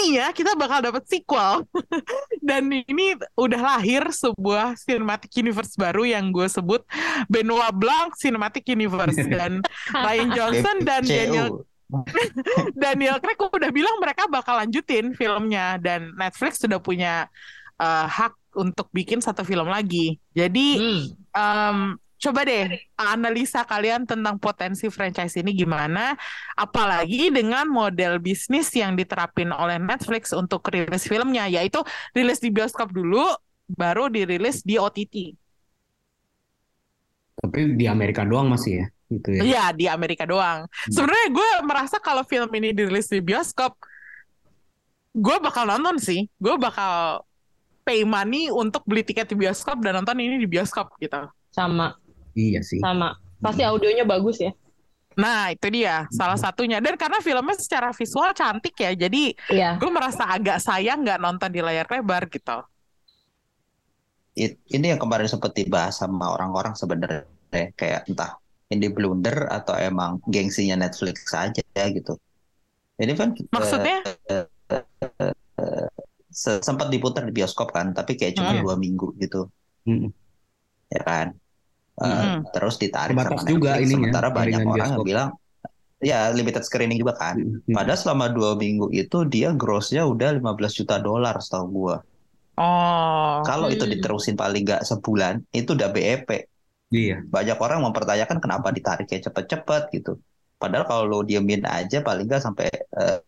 [0.00, 1.68] pastinya kita bakal dapat sequel
[2.48, 6.80] dan ini udah lahir sebuah cinematic universe baru yang gue sebut
[7.28, 9.60] Benoit Blanc Cinematic Universe dan
[9.92, 11.68] Ryan Johnson dan Daniel.
[12.80, 17.28] Daniel Craig udah bilang mereka bakal lanjutin filmnya dan Netflix sudah punya
[17.76, 20.16] eh, hak untuk bikin satu film lagi.
[20.32, 21.04] Jadi Hmm.
[21.36, 21.78] em,
[22.20, 22.68] coba deh
[23.00, 26.12] analisa kalian tentang potensi franchise ini gimana,
[26.52, 31.80] apalagi dengan model bisnis yang diterapin oleh Netflix untuk rilis filmnya, yaitu
[32.12, 33.24] rilis di bioskop dulu,
[33.72, 35.32] baru dirilis di OTT.
[37.40, 39.40] Tapi di Amerika doang masih ya, gitu ya.
[39.40, 40.68] Iya di Amerika doang.
[40.92, 43.80] Sebenarnya gue merasa kalau film ini dirilis di bioskop,
[45.16, 46.28] gue bakal nonton sih.
[46.36, 47.24] Gue bakal
[47.80, 51.32] pay money untuk beli tiket di bioskop dan nonton ini di bioskop gitu.
[51.50, 51.98] sama
[52.40, 52.80] Iya sih.
[52.80, 53.12] sama
[53.44, 54.52] pasti audionya bagus ya
[55.20, 56.78] Nah itu dia salah satunya.
[56.80, 61.50] Dan karena filmnya secara visual cantik ya, jadi iya gue merasa agak sayang nggak nonton
[61.52, 62.56] di layar lebar gitu.
[64.38, 68.38] It- ini yang kemarin sempat dibahas sama orang-orang sebenarnya kayak entah
[68.70, 71.60] ini blunder atau emang gengsinya Netflix saja
[71.90, 72.14] gitu.
[72.96, 73.98] Ini kan eh, Maksudnya?
[76.30, 78.62] se- sempat diputar di bioskop kan, tapi kayak cuma Hmm.
[78.62, 79.50] dua minggu gitu,
[79.84, 80.14] Mm-mm.
[80.94, 81.34] ya kan.
[82.00, 82.48] Mm-mm.
[82.54, 83.84] Terus ditarik Terbatas sama juga Netflix.
[83.92, 85.04] ininya, Sementara banyak orang yang bioskop.
[85.04, 85.28] bilang,
[86.00, 87.36] ya limited screening juga kan.
[87.36, 87.74] Mm-mm.
[87.76, 91.96] Padahal selama dua minggu itu dia grossnya udah 15 juta dolar setahu gua.
[92.60, 93.92] Oh, Kalau itu Hmm.
[93.96, 96.30] diterusin paling nggak sebulan, itu udah BEP.
[96.90, 97.22] Iya.
[97.22, 100.18] banyak orang mempertanyakan kenapa ditariknya cepet-cepet gitu.
[100.58, 102.66] Padahal kalau lo diemin aja paling nggak sampai
[102.98, 103.22] eh,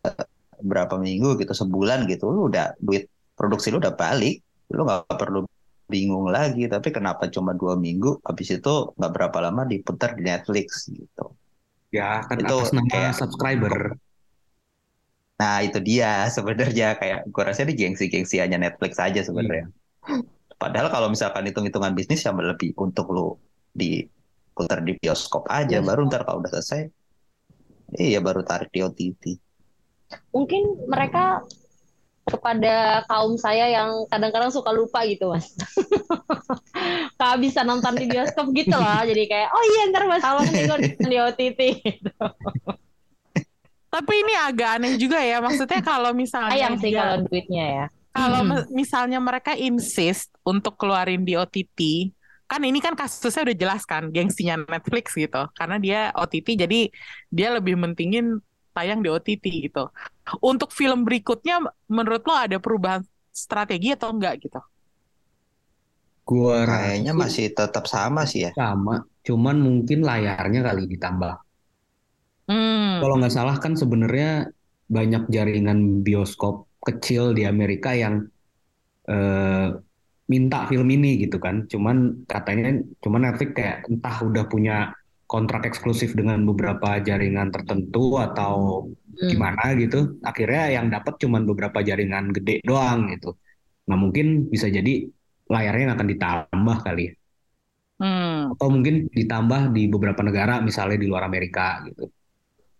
[0.59, 3.07] berapa minggu gitu, sebulan gitu, lu udah duit
[3.37, 4.43] produksi lu udah balik,
[4.75, 5.47] lu nggak perlu
[5.93, 6.65] bingung lagi.
[6.65, 11.29] Tapi kenapa cuma dua minggu, habis itu nggak berapa lama diputar di Netflix gitu.
[11.93, 13.75] Ya kan Itu atas nama kayak- subscriber.
[15.37, 19.69] Nah itu dia sebenarnya kayak gue rasa ini gengsi-gengsiannya Netflix aja sebenarnya.
[20.57, 23.35] Padahal kalau misalkan hitung-hitungan bisnis yang lebih untuk lu
[23.75, 25.89] diputar di bioskop aja, Bioskop.
[25.89, 26.81] baru ntar kalau udah selesai,
[27.99, 29.23] iya baru tarik di OTT.
[30.29, 31.41] mungkin mereka
[32.23, 35.51] kepada kaum saya yang kadang-kadang suka lupa gitu mas
[37.19, 40.77] kehabisan nonton di bioskop gitu loh jadi kayak oh iya ntar mas malam nih gue
[40.79, 42.11] nonton di OTT gitu.
[43.93, 45.37] tapi ini agak aneh juga ya.
[45.37, 48.65] Maksudnya kalau misalnya sayang sih dia- kalau duitnya ya Kalau Hmm.
[48.69, 52.09] misalnya mereka insist untuk keluarin di OTT,
[52.45, 55.49] kan ini kan kasusnya udah jelas kan, gengsinya Netflix gitu.
[55.53, 56.93] Karena dia OTT, jadi
[57.29, 58.37] dia lebih mentingin
[58.75, 59.83] tayang di OTT gitu.
[60.41, 61.55] Untuk film berikutnya,
[61.87, 63.03] menurut lo ada perubahan
[63.33, 64.59] strategi atau enggak gitu?
[66.27, 68.51] Gua Kayaknya rasa masih tetap sama sih ya.
[68.57, 68.95] sama,
[69.27, 71.33] cuman mungkin layarnya kali ditambah.
[72.47, 72.93] Hmm.
[72.99, 74.51] Kalau nggak salah kan sebenarnya
[74.87, 78.15] banyak jaringan bioskop kecil di Amerika yang
[79.07, 79.67] eh,
[80.31, 81.55] minta film ini gitu kan.
[81.71, 84.75] Cuman katanya, cuman Netflix kayak entah udah punya
[85.33, 89.29] kontrak eksklusif dengan beberapa jaringan tertentu atau Hmm.
[89.29, 90.17] gimana gitu.
[90.25, 93.37] Akhirnya yang dapat cuman beberapa jaringan gede doang gitu.
[93.89, 95.05] Nah mungkin bisa jadi
[95.49, 97.13] layarnya akan ditambah kali ya.
[98.01, 98.57] Hmm.
[98.57, 102.09] Atau mungkin ditambah di beberapa negara misalnya di luar Amerika gitu.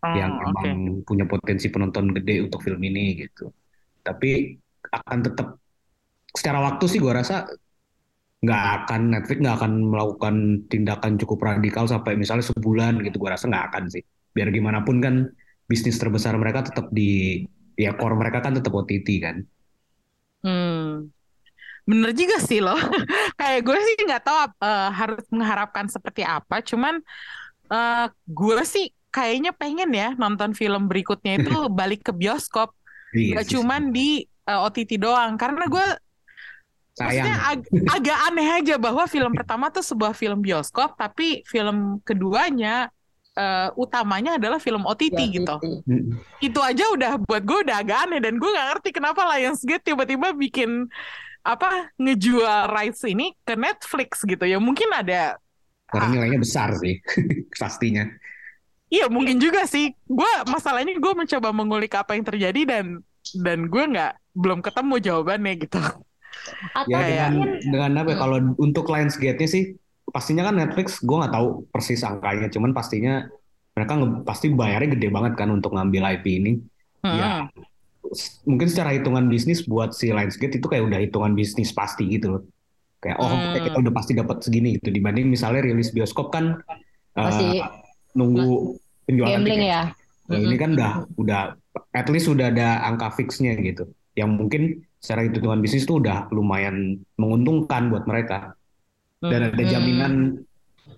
[0.04, 0.42] Oh, yang oke.
[0.42, 0.68] memang
[1.06, 3.54] punya potensi penonton gede untuk film ini gitu.
[4.04, 4.58] Tapi
[4.90, 5.48] akan tetap
[6.34, 7.46] secara waktu sih gua rasa
[8.44, 10.36] nggak akan Netflix nggak akan melakukan
[10.68, 13.16] tindakan cukup radikal sampai misalnya sebulan gitu.
[13.18, 14.04] Gua rasa nggak akan sih.
[14.36, 15.32] Biar gimana pun kan
[15.64, 17.44] bisnis terbesar mereka tetap di
[17.80, 19.42] ya core mereka kan tetap OTT kan.
[20.44, 21.10] Hmm.
[21.84, 22.78] Bener juga sih loh.
[23.40, 26.64] Kayak gue sih nggak tahu eh, harus mengharapkan seperti apa.
[26.64, 27.00] Cuman
[27.72, 32.76] eh, gue sih kayaknya pengen ya nonton film berikutnya itu balik ke bioskop.
[33.14, 35.36] Iya Gak sih, cuman di eh, OTT doang.
[35.36, 35.86] Karena gue
[36.94, 37.26] sayang.
[37.26, 42.90] maksudnya ag- agak aneh aja bahwa film pertama tuh sebuah film bioskop, tapi film keduanya
[43.34, 45.56] eh, utamanya adalah film OTT Ya, gitu.
[46.38, 50.38] Itu aja udah buat gue udah agak aneh dan gue nggak ngerti kenapa Lionsgate tiba-tiba
[50.38, 50.86] bikin
[51.44, 55.36] apa ngejual rights ini ke Netflix gitu ya mungkin ada
[55.92, 57.02] Karena nilainya besar sih
[57.60, 58.08] pastinya.
[58.88, 62.86] iya mungkin juga sih gue masalahnya gue mencoba mengulik apa yang terjadi dan
[63.34, 65.80] dan gue nggak belum ketemu jawabannya gitu
[66.74, 69.64] Atau Ya dengan mungkin dengan apa ya, kalau untuk Lionsgate-nya sih
[70.06, 73.26] pastinya kan Netflix gue nggak tahu persis angkanya cuman pastinya
[73.74, 76.52] mereka pasti bayarnya gede banget kan untuk ngambil IP ini
[77.02, 77.50] ya Hmm.
[78.12, 82.38] s- mungkin secara hitungan bisnis buat si Lionsgate itu kayak udah hitungan bisnis pasti gitu
[82.38, 82.44] loh
[83.00, 83.58] kayak oh Hmm.
[83.58, 86.60] kita udah pasti dapat segini gitu dibanding misalnya rilis bioskop kan
[87.14, 87.50] eh, Masih
[88.14, 89.74] nunggu penjualan gambling tiket.
[89.74, 89.84] ya.
[90.24, 91.42] Nah, ini kan udah udah
[91.92, 97.04] at least sudah ada angka fixnya gitu yang mungkin secara hitungan bisnis tuh udah lumayan
[97.20, 98.56] menguntungkan buat mereka
[99.20, 99.72] dan ada Hmm.
[99.72, 100.14] jaminan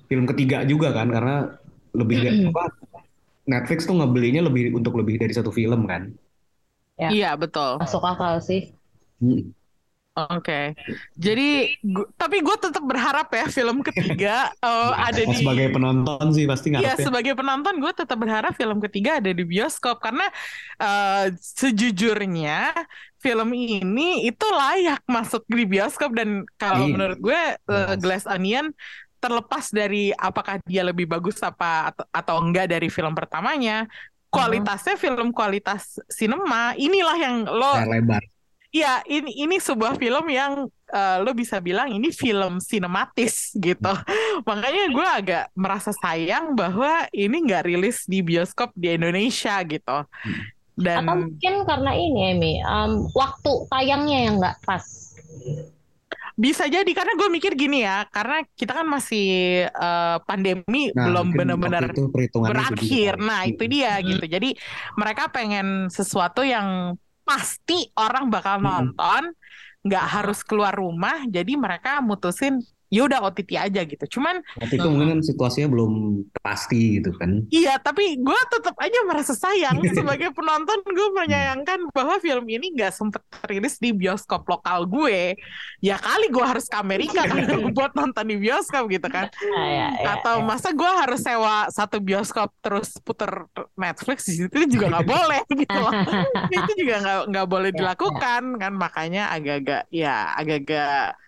[0.06, 1.58] film ketiga juga kan karena
[1.97, 2.64] lebih dari apa
[3.45, 6.14] Netflix tuh ngebelinya lebih untuk lebih dari satu film kan
[6.95, 7.12] Ya.
[7.12, 8.72] iya betul Masuk akal sih.
[9.20, 9.51] Hmm.
[10.16, 10.80] oke
[11.20, 16.26] jadi gu- tapi gue tetap berharap ya film ketiga eh, ada Nah, di sebagai penonton
[16.32, 20.24] sih pasti Iya, ngarepnya sebagai penonton gue tetap berharap film ketiga ada di bioskop karena
[20.80, 22.72] eh, sejujurnya
[23.26, 26.93] film ini itu layak masuk di bioskop dan kalau Iya.
[26.93, 27.97] menurut gue Jelas.
[27.97, 28.69] Glass Onion
[29.17, 33.89] terlepas dari apakah dia lebih bagus apa atau, atau enggak dari film pertamanya,
[34.30, 38.21] kualitasnya film kualitas sinema inilah yang lo lebar
[38.76, 43.88] Iya, ini ini sebuah film yang eh, lo bisa bilang ini film sinematis gitu.
[44.49, 49.97] Makanya gue agak merasa sayang bahwa ini nggak rilis di bioskop di Indonesia gitu.
[50.76, 54.84] Dan Atau mungkin karena ini Emi, um, waktu tayangnya yang nggak pas.
[56.36, 59.28] bisa jadi karena gue mikir gini ya, karena kita kan masih
[59.71, 63.15] eh, pandemi Nah, belum benar-benar itu berakhir.
[63.15, 63.23] begitu.
[63.23, 64.26] Nah, itu dia gitu.
[64.28, 64.51] Jadi
[64.99, 69.32] mereka pengen sesuatu yang pasti orang bakal nonton,
[69.88, 71.23] nggak harus keluar rumah.
[71.23, 72.59] Jadi mereka mutusin
[72.89, 74.05] ya udah OTT aja gitu.
[74.17, 75.93] Cuman Waktu itu mungkin kan situasinya belum
[76.41, 80.81] pasti gitu kan iya, tapi gue tetap aja merasa sayang sebagai penonton.
[80.89, 85.38] Gue menyayangkan bahwa film ini nggak sempet rilis di bioskop lokal gue.
[85.83, 87.45] Ya kali gue harus ke Amerika kan
[87.77, 89.29] buat nonton di bioskop gitu kan.
[89.29, 90.45] Ah, ya, ya, atau ya.
[90.47, 93.45] masa gue harus sewa satu bioskop terus puter
[93.77, 95.93] Netflix di situ juga nggak boleh gitu loh.
[96.49, 101.19] itu juga nggak nggak boleh Ya, dilakukan kan makanya agak-agak ya agak-agak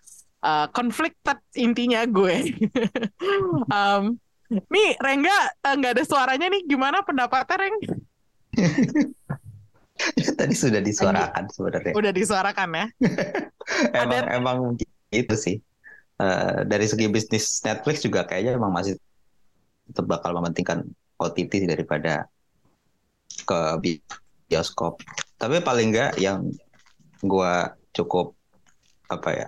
[0.42, 2.36] uh, conflicted intinya gue
[3.76, 4.18] um,
[4.48, 7.78] nih Rengga uh, nggak ada suaranya nih gimana pendapatnya Reng
[10.38, 11.94] Tadi sudah disuarakan sebenarnya.
[11.98, 12.86] udah disuarakan ya
[13.98, 14.58] Emang ada- emang
[15.10, 15.58] itu sih.
[16.18, 18.98] Eh, dari segi bisnis Netflix juga kayaknya emang masih
[19.86, 20.86] tetap bakal mementingkan
[21.18, 22.26] OTT daripada
[23.44, 24.02] ke bi-
[24.46, 25.02] bioskop.
[25.38, 26.50] Tapi paling enggak yang
[27.22, 28.34] gua cukup
[29.10, 29.48] apa ya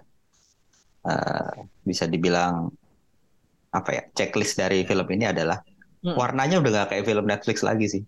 [1.10, 2.70] eh, bisa dibilang
[3.70, 5.60] apa ya checklist dari film ini adalah
[6.00, 6.16] Hmm.
[6.16, 8.02] warnanya udah gak kayak film Netflix lagi sih.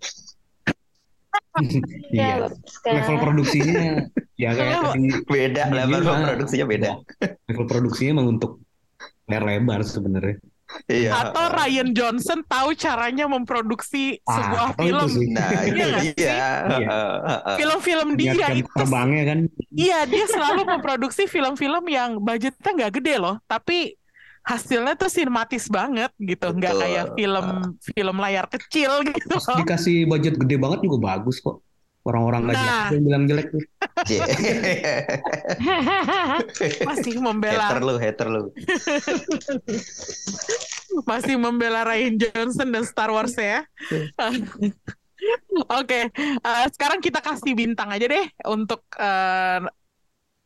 [2.15, 2.47] iya
[2.87, 4.07] level produksinya
[4.39, 4.95] ya kayak
[5.27, 6.91] Beda, level produksinya beda.
[7.51, 8.63] level produksinya emang untuk
[9.27, 10.39] layar lebar sebenarnya
[10.87, 11.09] Iya.
[11.13, 15.07] atau Ryan Johnson tahu caranya memproduksi Ah, sebuah atau itu film.
[15.09, 15.27] sih.
[15.31, 16.13] Nah, itu Iya nggak sih?
[16.15, 16.39] dia.
[16.67, 16.97] Iya.
[17.55, 19.39] Film-film dia jam itu terbangnya kan.
[19.71, 23.95] Iya, dia selalu memproduksi film-film yang budgetnya nggak gede loh, tapi
[24.41, 27.45] hasilnya tuh sinematis banget gitu, nggak kayak film
[27.79, 29.37] film layar kecil gitu.
[29.37, 31.61] Pas dikasih budget gede banget juga bagus kok.
[32.01, 32.65] Orang-orang nggak Nah.
[32.65, 33.61] jelas yang bilang jelek tuh.
[36.89, 38.41] Masih membela, hater lu, hater lu.
[41.07, 43.63] masih membela Ryan Johnson dan Star Wars ya.
[45.79, 49.61] Oke, eh, sekarang kita kasih bintang aja deh untuk eh,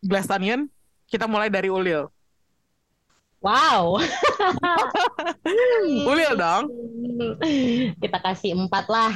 [0.03, 0.68] Glass Onion.
[1.08, 2.06] Kita mulai dari Ulil.
[3.39, 4.01] Wow.
[6.10, 6.66] Ulil dong.
[8.01, 9.14] Kita kasih empat lah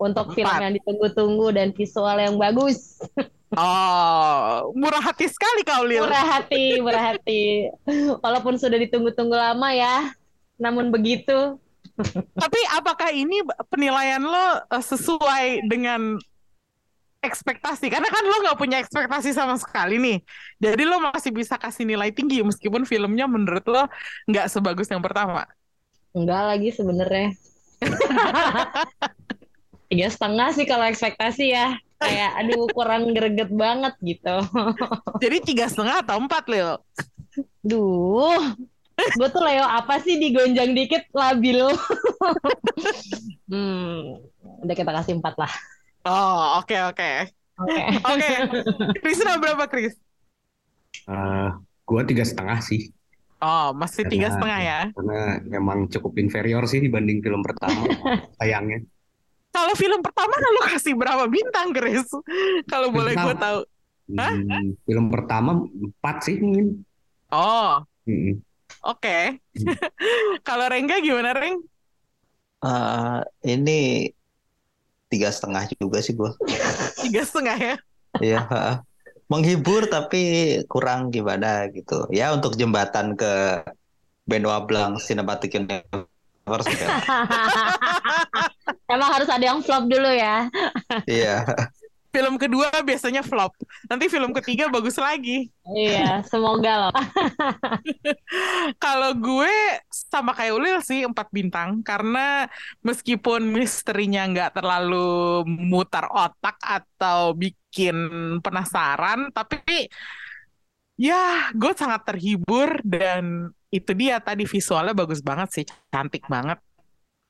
[0.00, 0.64] untuk film Empat.
[0.64, 2.96] yang ditunggu-tunggu dan visual yang bagus.
[3.50, 6.06] Oh, murah hati sekali kau Ulil.
[6.06, 7.66] Murah hati, murah hati.
[8.22, 10.14] Walaupun sudah ditunggu-tunggu lama ya,
[10.54, 11.58] namun begitu.
[12.14, 16.14] Tapi apakah ini penilaian lo eh, sesuai dengan
[17.26, 17.90] ekspektasi?
[17.90, 20.22] Karena kan lo nggak punya ekspektasi sama sekali nih.
[20.62, 23.90] Jadi lo masih bisa kasih nilai tinggi meskipun filmnya menurut lo
[24.30, 25.42] nggak sebagus yang pertama.
[26.14, 27.34] Enggak lagi sebenarnya.
[29.90, 31.74] Tiga setengah sih kalau ekspektasi ya.
[32.00, 34.36] Kayak aduh kurang greget banget gitu.
[35.22, 36.80] Jadi tiga setengah atau empat Lil?
[37.60, 38.40] Duh,
[38.96, 41.60] gue tuh Leo apa sih digonjang dikit labil.
[43.52, 44.16] hmm,
[44.64, 45.52] udah kita kasih empat lah.
[46.08, 47.28] Oh oke oke
[47.60, 47.82] Oke.
[48.00, 48.30] oke.
[49.04, 49.92] Krisna berapa Kris?
[51.04, 51.48] Eh,
[51.84, 52.88] gua tiga setengah sih.
[53.40, 54.80] Oh masih tiga setengah ya.
[54.96, 55.20] Karena
[55.52, 57.84] emang cukup inferior sih dibanding film pertama.
[58.40, 58.84] sayangnya.
[59.50, 62.06] Kalau film pertama lo kasih berapa bintang Kris?
[62.70, 63.58] Kalau boleh gue tahu.
[64.18, 64.34] Hah?
[64.34, 66.82] Hmm, film pertama empat sih mungkin.
[67.30, 68.42] Oh Mm-mm.
[68.82, 69.38] oke.
[70.46, 71.62] Kalau Rengga gimana Reng?
[72.60, 74.10] Eh, ini
[75.10, 76.30] tiga setengah juga sih gua.
[77.02, 77.74] Tiga setengah ya.
[78.18, 78.40] Iya.
[78.46, 78.76] heeh.
[79.30, 80.22] Menghibur tapi
[80.66, 82.10] kurang gimana gitu.
[82.10, 83.62] Ya untuk jembatan ke
[84.26, 86.10] Benoit Blanc Cinematic Universe.
[86.48, 86.88] Ya.
[88.92, 90.50] Emang harus ada yang flop dulu ya.
[91.06, 91.46] Iya.
[92.10, 93.54] Film kedua biasanya flop.
[93.86, 95.46] Nanti film ketiga bagus lagi.
[95.70, 96.94] Iya, semoga loh.
[98.82, 99.54] Kalau gue
[99.94, 102.50] sama kayak Ulil sih empat bintang karena
[102.82, 107.94] meskipun misterinya nggak terlalu mutar otak atau bikin
[108.42, 109.86] penasaran, tapi
[110.98, 116.58] ya gue sangat terhibur dan itu dia tadi visualnya bagus banget sih, cantik banget.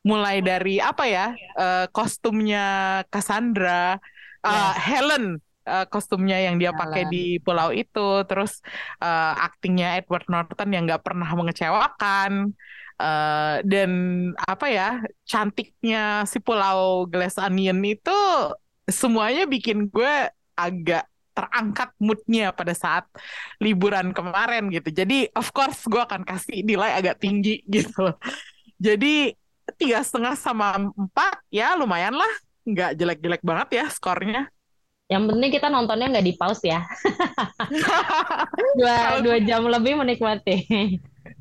[0.01, 4.01] Mulai dari apa ya eh, kostumnya Cassandra,
[4.45, 5.37] eh, Helen
[5.69, 8.65] eh, kostumnya yang dia pakai di pulau itu, terus
[9.05, 12.57] eh, aktingnya Edward Norton yang nggak pernah mengecewakan
[13.01, 13.91] Eh, dan
[14.37, 18.13] apa ya cantiknya si Pulau Glass Onion itu
[18.85, 21.09] semuanya bikin gue agak
[21.41, 23.09] terangkat moodnya pada saat
[23.57, 24.93] liburan kemarin gitu.
[24.93, 28.13] Jadi of course gue akan kasih nilai agak tinggi gitu.
[28.77, 29.33] Jadi
[29.81, 32.33] tiga setengah sama empat ya lumayan lah,
[32.69, 34.53] nggak jelek-jelek banget ya skornya.
[35.11, 36.87] Yang penting kita nontonnya nggak di pause ya.
[38.79, 40.71] Dua, dua jam lebih menikmati.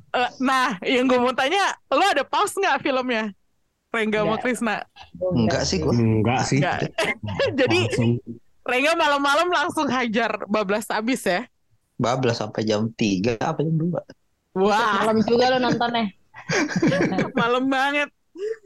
[0.09, 3.29] Eh, nah, yang gue mau tanya, lo ada pause nggak filmnya?
[3.89, 4.41] Rengga sama Nggak.
[4.45, 4.75] Krisna.
[5.17, 5.93] Enggak sih gua.
[5.97, 6.59] Enggak sih.
[7.59, 8.11] Jadi Langsung
[8.69, 11.41] Rengga malam-malam langsung hajar bablas abis ya?
[11.97, 13.97] Bablas sampai jam 3 apa jam 2.
[14.61, 16.05] Wah, Malam juga lo nontonnya.
[17.41, 18.09] malam banget.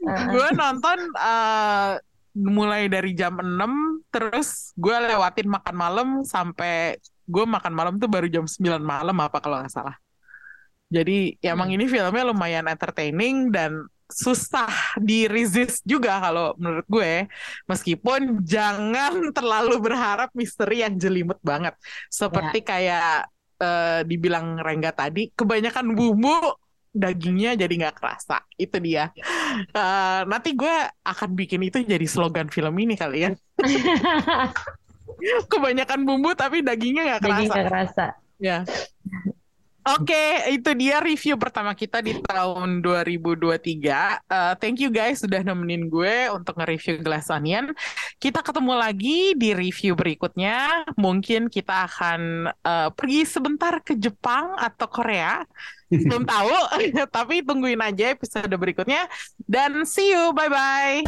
[0.04, 1.92] Gue nonton eh,
[2.36, 8.28] mulai dari jam 6, terus gue lewatin makan malam sampai gue makan malam tuh baru
[8.28, 9.96] jam 9 malam apa kalau nggak salah.
[10.92, 17.26] Jadi ya emang ini filmnya lumayan entertaining dan susah di resist juga kalau menurut gue.
[17.66, 21.74] Meskipun jangan terlalu berharap misteri yang jelimet banget.
[22.12, 23.28] Seperti kayak
[23.60, 26.38] eh, dibilang Rengga tadi kebanyakan bumbu
[26.94, 28.46] dagingnya jadi nggak kerasa.
[28.54, 29.10] Itu dia.
[29.54, 33.30] Eh, nanti gue akan bikin itu jadi slogan film ini kali ya.
[35.52, 37.44] Kebanyakan bumbu tapi dagingnya nggak kerasa.
[37.50, 38.06] nggak kerasa.
[38.38, 38.58] Ya.
[39.84, 44.24] Oke, itu dia review pertama kita di tahun 2023.
[44.24, 47.68] Uh, thank you guys sudah nemenin gue untuk nge-review Glass Onion.
[48.16, 50.88] Kita ketemu lagi di review berikutnya.
[50.96, 55.44] Mungkin kita akan uh, pergi sebentar ke Jepang atau Korea.
[55.92, 56.56] Belum tahu,
[57.20, 59.04] tapi tungguin aja episode berikutnya.
[59.44, 61.04] Dan see you, bye-bye.